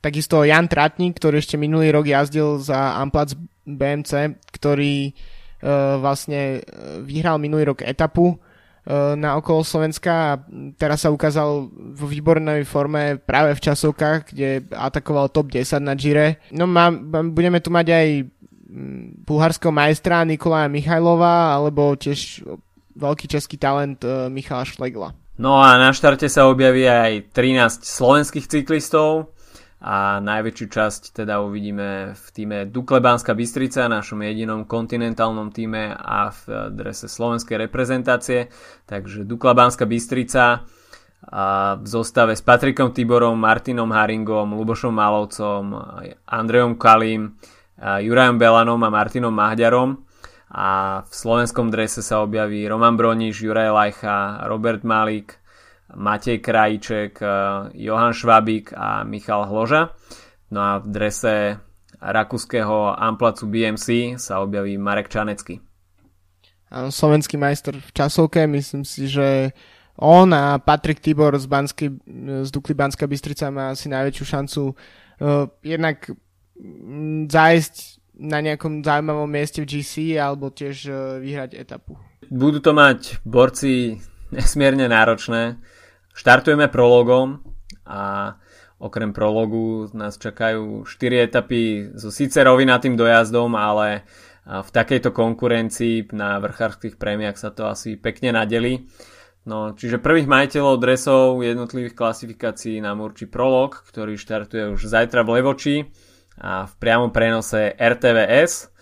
[0.00, 3.36] takisto Jan Tratník, ktorý ešte minulý rok jazdil za Amplac
[3.68, 6.64] BMC, ktorý uh, vlastne
[7.04, 8.40] vyhral minulý rok etapu
[9.16, 10.38] na okolo Slovenska a
[10.74, 16.40] teraz sa ukázal vo výbornej forme práve v časovkách, kde atakoval top 10 na Gire.
[16.50, 16.88] No má,
[17.28, 18.08] budeme tu mať aj
[19.26, 22.46] bulharského majstra Nikolaja Michajlova alebo tiež
[22.94, 25.10] veľký český talent uh, Michala Šlegla.
[25.40, 29.32] No a na štarte sa objaví aj 13 slovenských cyklistov
[29.80, 36.28] a najväčšiu časť teda uvidíme v týme Dukle Banská Bystrica, našom jedinom kontinentálnom týme a
[36.28, 38.52] v drese slovenskej reprezentácie.
[38.84, 39.56] Takže Dukla
[39.88, 40.68] Bystrica
[41.20, 45.64] a v zostave s Patrikom Tiborom, Martinom Haringom, Lubošom Malovcom,
[46.28, 47.40] Andrejom Kalim,
[47.80, 50.04] Jurajom Belanom a Martinom Mahďarom
[50.50, 55.38] a v slovenskom drese sa objaví Roman Broniš, Juraj Lajcha, Robert Malik,
[55.94, 57.28] Matej Krajíček, eh,
[57.74, 59.94] Johan Švabík a Michal Hloža.
[60.50, 61.34] No a v drese
[62.02, 65.60] rakúskeho Amplacu BMC sa objaví Marek Čanecký.
[66.70, 69.50] Slovenský majster v časovke, myslím si, že
[69.98, 71.90] on a Patrik Tibor z, Banskej,
[72.46, 76.14] z Dukly Banská Bystrica má asi najväčšiu šancu uh, jednak
[77.30, 77.74] zájsť
[78.20, 81.96] na nejakom zaujímavom mieste v GC alebo tiež uh, vyhrať etapu.
[82.28, 83.96] Budú to mať borci
[84.30, 85.58] nesmierne náročné.
[86.14, 87.40] Štartujeme prologom
[87.88, 88.34] a
[88.80, 94.04] okrem prologu nás čakajú 4 etapy so síce rovinatým dojazdom, ale
[94.46, 98.88] v takejto konkurencii na vrchárských prémiách sa to asi pekne nadeli.
[99.46, 105.32] No, čiže prvých majiteľov dresov jednotlivých klasifikácií nám určí prolog, ktorý štartuje už zajtra v
[105.40, 105.76] Levoči
[106.40, 108.72] v priamom prenose RTVS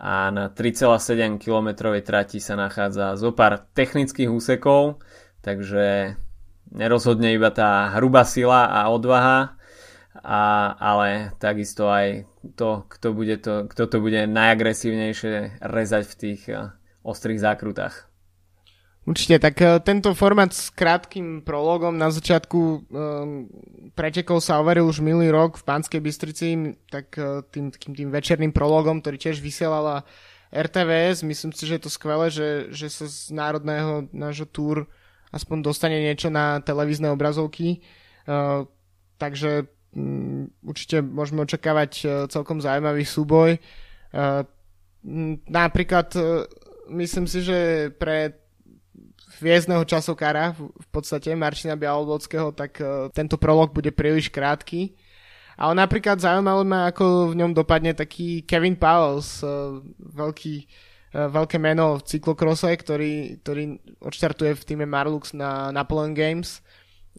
[0.00, 4.98] a na 3,7 km trati sa nachádza zo pár technických úsekov,
[5.44, 6.16] takže
[6.74, 9.54] nerozhodne iba tá hrubá sila a odvaha,
[10.24, 10.40] a,
[10.80, 12.26] ale takisto aj
[12.56, 16.72] to, kto, bude to, kto to bude najagresívnejšie rezať v tých uh,
[17.04, 18.13] ostrých zákrutách.
[19.04, 22.80] Určite, tak uh, tento formát s krátkým prologom na začiatku um,
[23.92, 28.56] pretekov sa overil už minulý rok v Banskej Bystrici, tak uh, tým, tým, tým večerným
[28.56, 30.08] prologom, ktorý tiež vysielala
[30.48, 31.20] RTVS.
[31.20, 34.88] Myslím si, že je to skvelé, že, že sa z národného nášho túr
[35.36, 37.84] aspoň dostane niečo na televízne obrazovky.
[38.24, 38.64] Uh,
[39.20, 43.60] takže um, určite môžeme očakávať celkom zaujímavý súboj.
[44.16, 44.48] Uh,
[45.44, 46.48] napríklad uh,
[46.88, 48.43] myslím si, že pre
[49.40, 54.94] hviezdneho časokára v, podstate Marčina Bialobodského, tak uh, tento prolog bude príliš krátky.
[55.54, 60.54] Ale napríklad zaujímavé ma, ako v ňom dopadne taký Kevin Powells, uh, veľký
[61.14, 66.58] E, veľké meno v cyklokrose, ktorý, ktorý odštartuje v týme Marlux na Napoleon Games.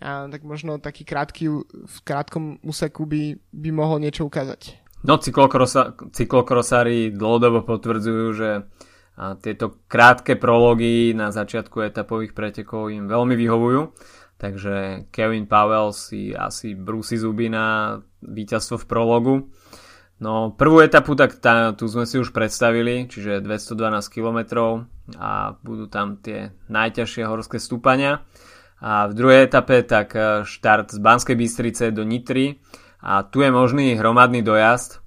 [0.03, 4.75] A tak možno taký krátky, v krátkom úseku by, by mohol niečo ukázať.
[5.07, 8.67] No cyklokrosári dlhodobo potvrdzujú, že
[9.15, 13.95] a tieto krátke prológy na začiatku etapových pretekov im veľmi vyhovujú.
[14.35, 19.35] Takže Kevin Powell si asi brúsi zuby na víťazstvo v prologu.
[20.19, 24.39] No prvú etapu tak tá, tu sme si už predstavili, čiže 212 km
[25.19, 28.23] a budú tam tie najťažšie horské stúpania.
[28.79, 32.59] A v druhej etape tak e, štart z Banskej Bystrice do Nitry
[32.99, 34.99] a tu je možný hromadný dojazd,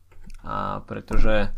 [0.45, 1.53] a pretože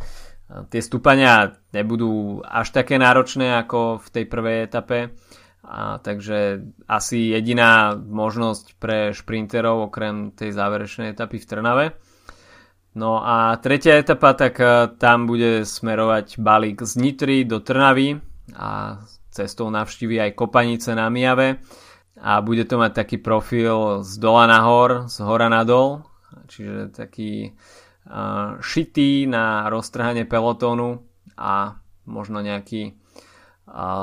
[0.71, 4.99] tie stúpania nebudú až také náročné ako v tej prvej etape.
[5.61, 11.87] A takže asi jediná možnosť pre šprinterov okrem tej záverečnej etapy v Trnave.
[12.99, 18.19] No a tretia etapa, tak e, tam bude smerovať balík z Nitry do Trnavy
[18.59, 18.99] a
[19.31, 21.63] cestou navštívi aj Kopanice na Mijave
[22.19, 26.03] a bude to mať taký profil z dola nahor, z hora nadol,
[26.51, 27.55] čiže taký
[28.59, 31.07] šitý na roztrhanie pelotónu
[31.39, 31.79] a
[32.11, 32.99] možno nejaký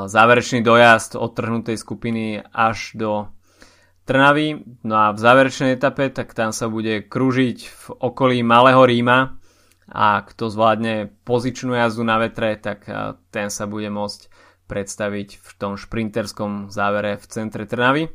[0.07, 3.11] záverečný dojazd odtrhnutej skupiny až do
[4.07, 4.63] Trnavy.
[4.87, 9.35] No a v záverečnej etape, tak tam sa bude kružiť v okolí Malého Ríma
[9.91, 12.87] a kto zvládne pozičnú jazdu na vetre, tak
[13.35, 14.31] ten sa bude môcť
[14.71, 18.07] predstaviť v tom šprinterskom závere v centre Trnavy.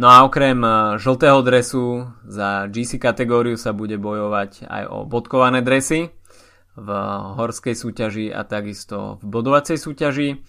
[0.00, 0.64] No a okrem
[0.96, 6.08] žltého dresu za GC kategóriu sa bude bojovať aj o bodkované dresy
[6.72, 6.88] v
[7.36, 10.40] horskej súťaži a takisto v bodovacej súťaži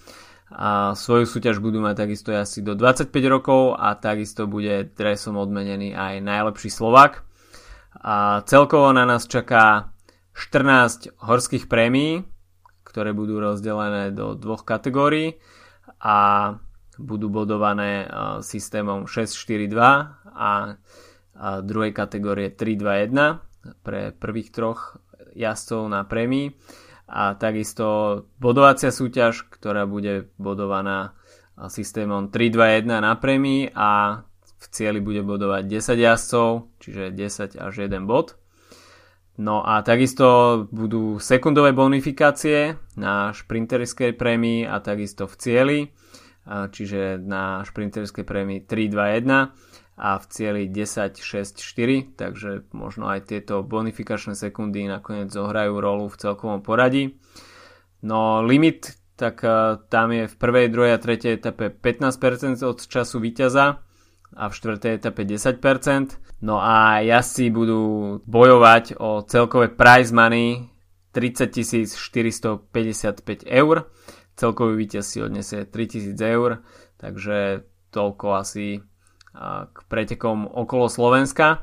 [0.55, 5.99] a svoju súťaž budú mať takisto asi do 25 rokov a takisto bude dresom odmenený
[5.99, 7.27] aj najlepší Slovak.
[7.99, 9.91] A celkovo na nás čaká
[10.31, 12.23] 14 horských prémií,
[12.87, 15.43] ktoré budú rozdelené do dvoch kategórií
[15.99, 16.55] a
[16.99, 18.09] budú bodované
[18.43, 19.77] systémom 6-4-2
[20.31, 20.51] a
[21.63, 23.39] druhej kategórie 3-2-1
[23.85, 24.99] pre prvých troch
[25.31, 26.51] jazdcov na prémii
[27.11, 31.15] a takisto bodovacia súťaž, ktorá bude bodovaná
[31.67, 34.23] systémom 3-2-1 na prémii a
[34.61, 38.37] v cieli bude bodovať 10 jazdcov, čiže 10 až 1 bod.
[39.41, 45.79] No a takisto budú sekundové bonifikácie na šprinterskej prémii a takisto v cieli,
[46.45, 49.53] čiže na šprinterskej prémii 3-2-1
[50.01, 56.65] a v cieli 10-6-4, takže možno aj tieto bonifikačné sekundy nakoniec zohrajú rolu v celkovom
[56.65, 57.21] poradí.
[58.01, 59.45] No limit, tak
[59.93, 63.85] tam je v prvej, druhej a tretej etape 15% od času víťaza
[64.33, 66.41] a v štvrtej etape 10%.
[66.41, 70.73] No a jazdci budú bojovať o celkové prize money
[71.13, 73.85] 30 455 eur.
[74.41, 76.65] Celkový víťaz si odniesie 3000 eur,
[76.97, 77.61] takže
[77.93, 78.81] toľko asi
[79.69, 81.61] k pretekom okolo Slovenska.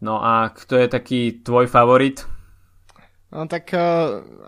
[0.00, 2.24] No a kto je taký tvoj favorit?
[3.28, 3.76] No tak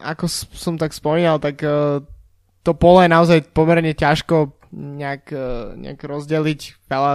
[0.00, 1.60] ako som tak spomínal, tak
[2.64, 6.88] to pole je naozaj pomerne ťažko nejak, e, nejak rozdeliť.
[6.88, 7.12] Veľa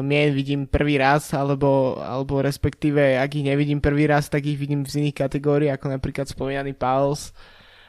[0.00, 4.88] mien vidím prvý raz, alebo, alebo respektíve, ak ich nevidím prvý raz, tak ich vidím
[4.88, 7.36] v iných kategóriách, ako napríklad spomínaný Pauls.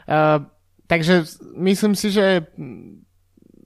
[0.04, 0.44] Uh,
[0.88, 1.24] takže
[1.56, 2.48] myslím si, že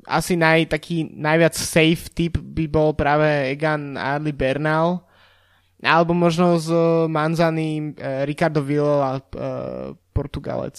[0.09, 5.05] asi naj, taký najviac safe typ by bol práve Egan Adli Bernal,
[5.81, 6.69] alebo možno z
[7.09, 10.77] Manzany uh, Ricardo Villa, uh, Portugalec.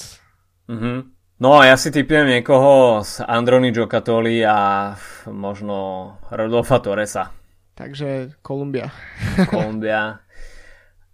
[0.70, 0.98] Mm-hmm.
[1.42, 4.94] No a ja si typujem niekoho z Androny Giocattoli a
[5.26, 7.34] možno Rodolfa Torresa.
[7.74, 8.94] Takže Kolumbia.
[9.50, 10.22] Kolumbia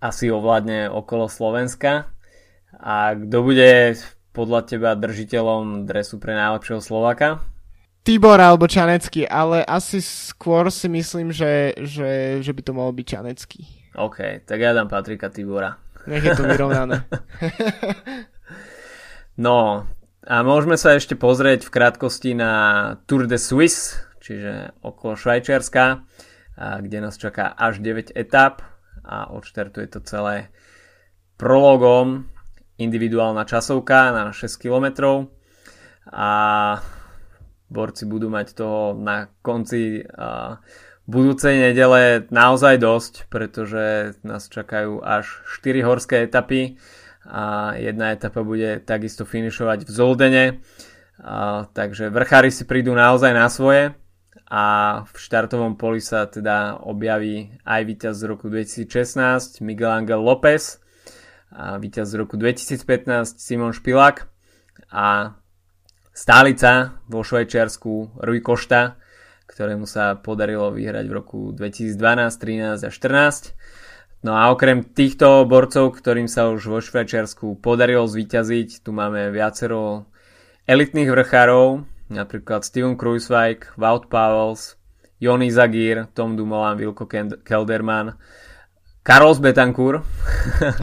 [0.05, 2.13] asi ovládne okolo Slovenska.
[2.77, 3.97] A kto bude
[4.33, 7.43] podľa teba držiteľom dresu pre najlepšieho Slovaka?
[8.09, 13.07] Tibor alebo Čanecký, ale asi skôr si myslím, že, že, že by to mohol byť
[13.07, 13.61] Čanecký.
[13.99, 15.77] OK, tak ja dám Patrika Tibora.
[16.09, 17.05] Nech je to vyrovnané.
[19.45, 19.85] no,
[20.25, 22.53] a môžeme sa ešte pozrieť v krátkosti na
[23.05, 26.05] Tour de Suisse, čiže okolo Švajčiarska,
[26.57, 28.65] kde nás čaká až 9 etap
[29.05, 30.49] a odštartuje to celé
[31.37, 32.29] prologom
[32.79, 34.87] individuálna časovka na 6 km
[36.09, 36.31] a
[37.69, 40.07] borci budú mať toho na konci
[41.09, 46.77] budúcej nedele naozaj dosť, pretože nás čakajú až 4 horské etapy
[47.25, 50.47] a jedna etapa bude takisto finišovať v Zoldene.
[51.19, 53.97] A, takže vrchári si prídu naozaj na svoje
[54.49, 54.65] a
[55.05, 60.81] v štartovom poli sa teda objaví aj víťaz z roku 2016 Miguel Angel López
[61.59, 64.31] a víťaz z roku 2015 Simon Špilák
[64.95, 65.35] a
[66.15, 68.95] stálica vo Švajčiarsku Rui Košta,
[69.51, 71.99] ktorému sa podarilo vyhrať v roku 2012,
[72.79, 73.59] 13 a 14
[74.19, 80.11] No a okrem týchto borcov, ktorým sa už vo Švajčiarsku podarilo zvíťaziť, tu máme viacero
[80.67, 84.75] elitných vrchárov, napríklad Steven Kruiswijk, Wout Powells,
[85.23, 87.07] Joni Zagir, Tom Dumoulin, Wilko
[87.47, 88.19] Kelderman,
[89.09, 90.05] Carlos Betancourt.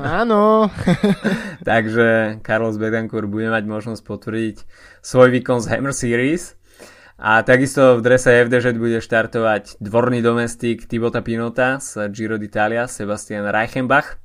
[0.02, 0.74] Áno.
[1.70, 4.58] Takže Carlos Betancourt bude mať možnosť potvrdiť
[5.06, 6.58] svoj výkon z Hammer Series.
[7.22, 13.46] A takisto v drese FDŽ bude štartovať dvorný domestik Tibota Pinota z Giro d'Italia, Sebastian
[13.46, 14.18] Reichenbach.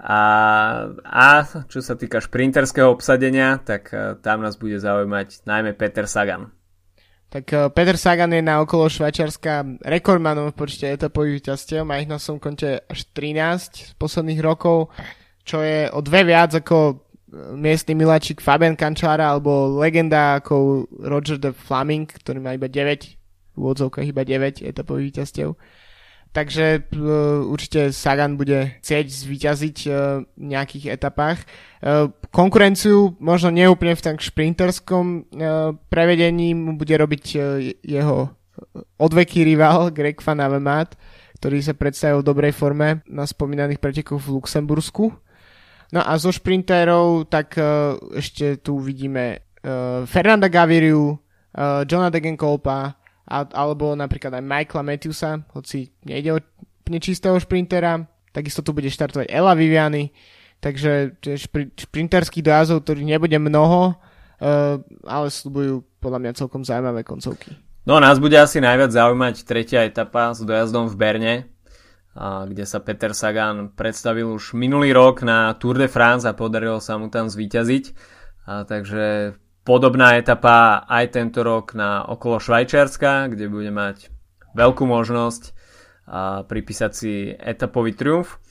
[0.00, 0.20] A,
[1.04, 6.56] a čo sa týka šprinterského obsadenia, tak uh, tam nás bude zaujímať najmä Peter Sagan.
[7.30, 12.10] Tak uh, Peter Sagan je na okolo Švajčiarska rekordmanom v počte etapových víťazstiev, má ich
[12.10, 14.90] na som konte až 13 z posledných rokov,
[15.46, 17.06] čo je o dve viac ako
[17.54, 23.58] miestny miláčik Fabian Cančára alebo legenda ako Roger de Flaming, ktorý má iba 9 v
[23.58, 25.54] úvodzovkách iba 9 etapových víťazstiev.
[26.30, 31.42] Takže uh, určite Sagan bude chcieť zvíťaziť uh, v nejakých etapách.
[31.82, 35.26] Uh, konkurenciu možno neúplne v tak šprinterskom
[35.90, 37.24] prevedení mu bude robiť
[37.82, 38.30] jeho
[39.02, 40.94] odveký rival Greg Van Avermaet,
[41.42, 45.10] ktorý sa predstavil v dobrej forme na spomínaných pretekoch v Luxembursku.
[45.90, 47.58] No a zo šprinterov tak
[48.14, 49.42] ešte tu vidíme
[50.06, 52.99] Fernanda Gaviriu, uh, Johna Degenkolpa
[53.30, 56.38] a, alebo napríklad aj Michaela Matthewsa, hoci nejde o
[56.90, 58.02] nečistého šprintera.
[58.34, 60.10] Takisto tu bude štartovať Ela Viviany,
[60.58, 67.54] takže špri, šprinterských dojazdov, ktorých nebude mnoho, uh, ale slúbujú podľa mňa celkom zaujímavé koncovky.
[67.86, 71.34] No nás bude asi najviac zaujímať tretia etapa s dojazdom v Berne,
[72.20, 76.98] kde sa Peter Sagan predstavil už minulý rok na Tour de France a podarilo sa
[76.98, 77.84] mu tam zvíťaziť.
[78.50, 84.08] A, takže podobná etapa aj tento rok na okolo Švajčiarska, kde bude mať
[84.56, 85.54] veľkú možnosť
[86.50, 88.42] pripísať si etapový triumf.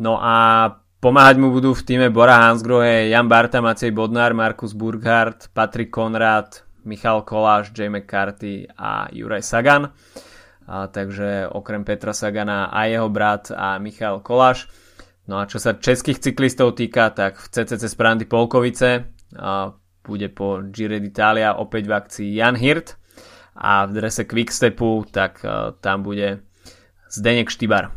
[0.00, 0.68] No a
[1.02, 6.64] pomáhať mu budú v týme Bora Hansgrohe, Jan Barta, Macej Bodnár, Markus Burkhardt, Patrik Konrad,
[6.88, 9.92] Michal Koláš, Jay McCarthy a Juraj Sagan.
[10.68, 14.70] A, takže okrem Petra Sagana a jeho brat a Michal Koláš.
[15.28, 19.12] No a čo sa českých cyklistov týka, tak v CCC Sprandy Polkovice
[20.08, 22.96] bude po Gire d'Italia opäť v akcii Jan Hirt
[23.52, 26.40] a v drese Quickstepu tak uh, tam bude
[27.12, 27.92] Zdenek Štibar.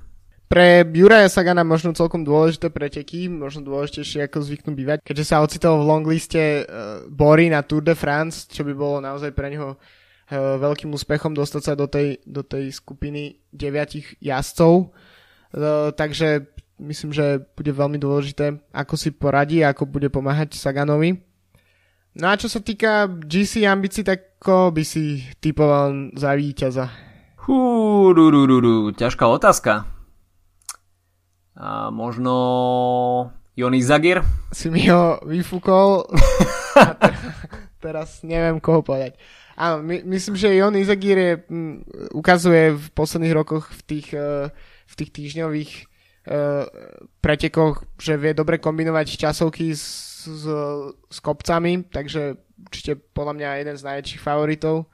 [0.51, 5.79] Pre Juraja Sagana možno celkom dôležité preteky, možno dôležitejšie ako zvyknú bývať, keďže sa ocitol
[5.79, 9.79] v longliste uh, Bory na Tour de France, čo by bolo naozaj pre neho uh,
[10.59, 14.91] veľkým úspechom dostať sa do tej, do tej skupiny deviatich jazdcov.
[15.99, 16.47] Takže
[16.79, 21.19] myslím, že bude veľmi dôležité, ako si poradí, ako bude pomáhať Saganovi.
[22.11, 26.91] No a čo sa týka GC ambícií, tak ko by si typoval za víťaza?
[27.47, 28.75] Hú, ru, ru, ru, ru.
[28.91, 29.87] ťažká otázka.
[31.55, 32.33] A možno
[33.55, 34.25] Jony Zagir?
[34.51, 36.07] Si mi ho vyfúkol.
[37.81, 39.17] teraz neviem koho povedať.
[39.57, 41.83] Áno, my, myslím, že Jon Izagir je, m,
[42.15, 44.47] ukazuje v posledných rokoch v tých, uh,
[44.87, 45.90] v tých týždňových
[47.21, 49.85] pretekoch, že vie dobre kombinovať časovky s,
[50.29, 50.45] s,
[51.09, 54.85] s kopcami, takže určite podľa mňa jeden z najväčších favoritov.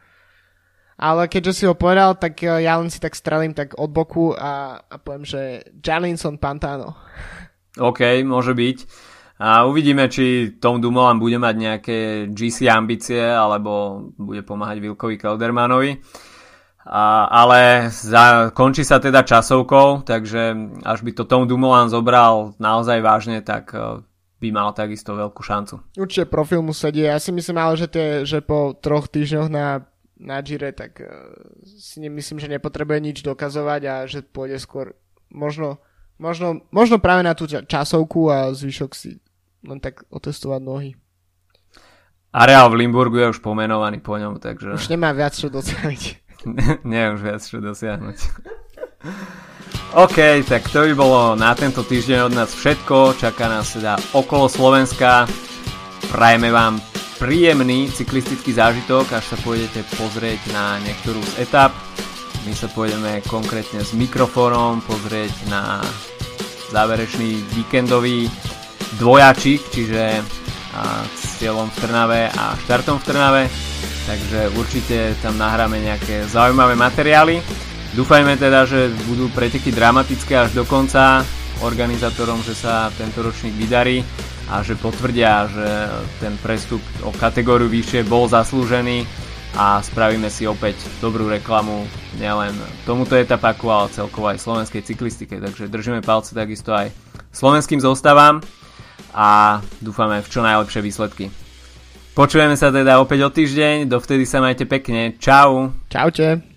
[0.98, 4.34] Ale keďže si ho povedal, tak uh, ja len si tak strelím tak od boku
[4.34, 6.98] a, a poviem, že Jalinson Pantano.
[7.78, 8.78] OK, môže byť.
[9.38, 11.98] A uvidíme, či Tom Dumoulin bude mať nejaké
[12.34, 16.02] GC ambície, alebo bude pomáhať Vilkovi Keldermanovi.
[16.88, 20.56] A, ale za, končí sa teda časovkou, takže
[20.88, 24.00] až by to Tom Dumoulin zobral naozaj vážne, tak uh,
[24.40, 25.84] by mal takisto veľkú šancu.
[26.00, 27.04] Určite profil mu sedí.
[27.04, 29.84] Ja si myslím ale, že, tie, že po troch týždňoch na,
[30.16, 31.36] na Gire, tak uh,
[31.68, 34.96] si nemyslím, že nepotrebuje nič dokazovať a že pôjde skôr
[35.28, 35.84] možno,
[36.16, 39.20] možno, možno práve na tú časovku a zvyšok si
[39.68, 40.96] len tak otestovať nohy.
[42.32, 44.80] Areál v Limburgu je už pomenovaný po ňom, takže...
[44.80, 46.27] Už nemá viac čo dosiahnuť.
[46.90, 48.18] Nie, už viac čo dosiahnuť.
[50.04, 53.16] OK, tak to by bolo na tento týždeň od nás všetko.
[53.16, 55.26] Čaká nás teda okolo Slovenska.
[56.12, 56.80] Prajeme vám
[57.18, 61.74] príjemný cyklistický zážitok, až sa pôjdete pozrieť na niektorú z etap.
[62.46, 65.82] My sa pôjdeme konkrétne s mikrofónom pozrieť na
[66.72, 68.28] záverečný víkendový
[69.00, 70.22] dvojačík, čiže
[71.38, 73.44] cieľom v Trnave a štartom v Trnave,
[74.10, 77.40] takže určite tam nahráme nejaké zaujímavé materiály.
[77.94, 81.22] Dúfajme teda, že budú preteky dramatické až do konca
[81.62, 84.02] organizátorom, že sa tento ročník vydarí
[84.50, 85.68] a že potvrdia, že
[86.22, 89.06] ten prestup o kategóriu vyššie bol zaslúžený
[89.58, 91.88] a spravíme si opäť dobrú reklamu
[92.22, 92.54] nielen
[92.86, 96.94] tomuto etapaku, ale celkovo aj slovenskej cyklistike, takže držíme palce takisto aj
[97.34, 98.44] slovenským zostavám
[99.18, 101.34] a dúfame v čo najlepšie výsledky.
[102.14, 105.18] Počujeme sa teda opäť o týždeň, dovtedy sa majte pekne.
[105.18, 105.74] Čau.
[105.90, 106.57] Čaute.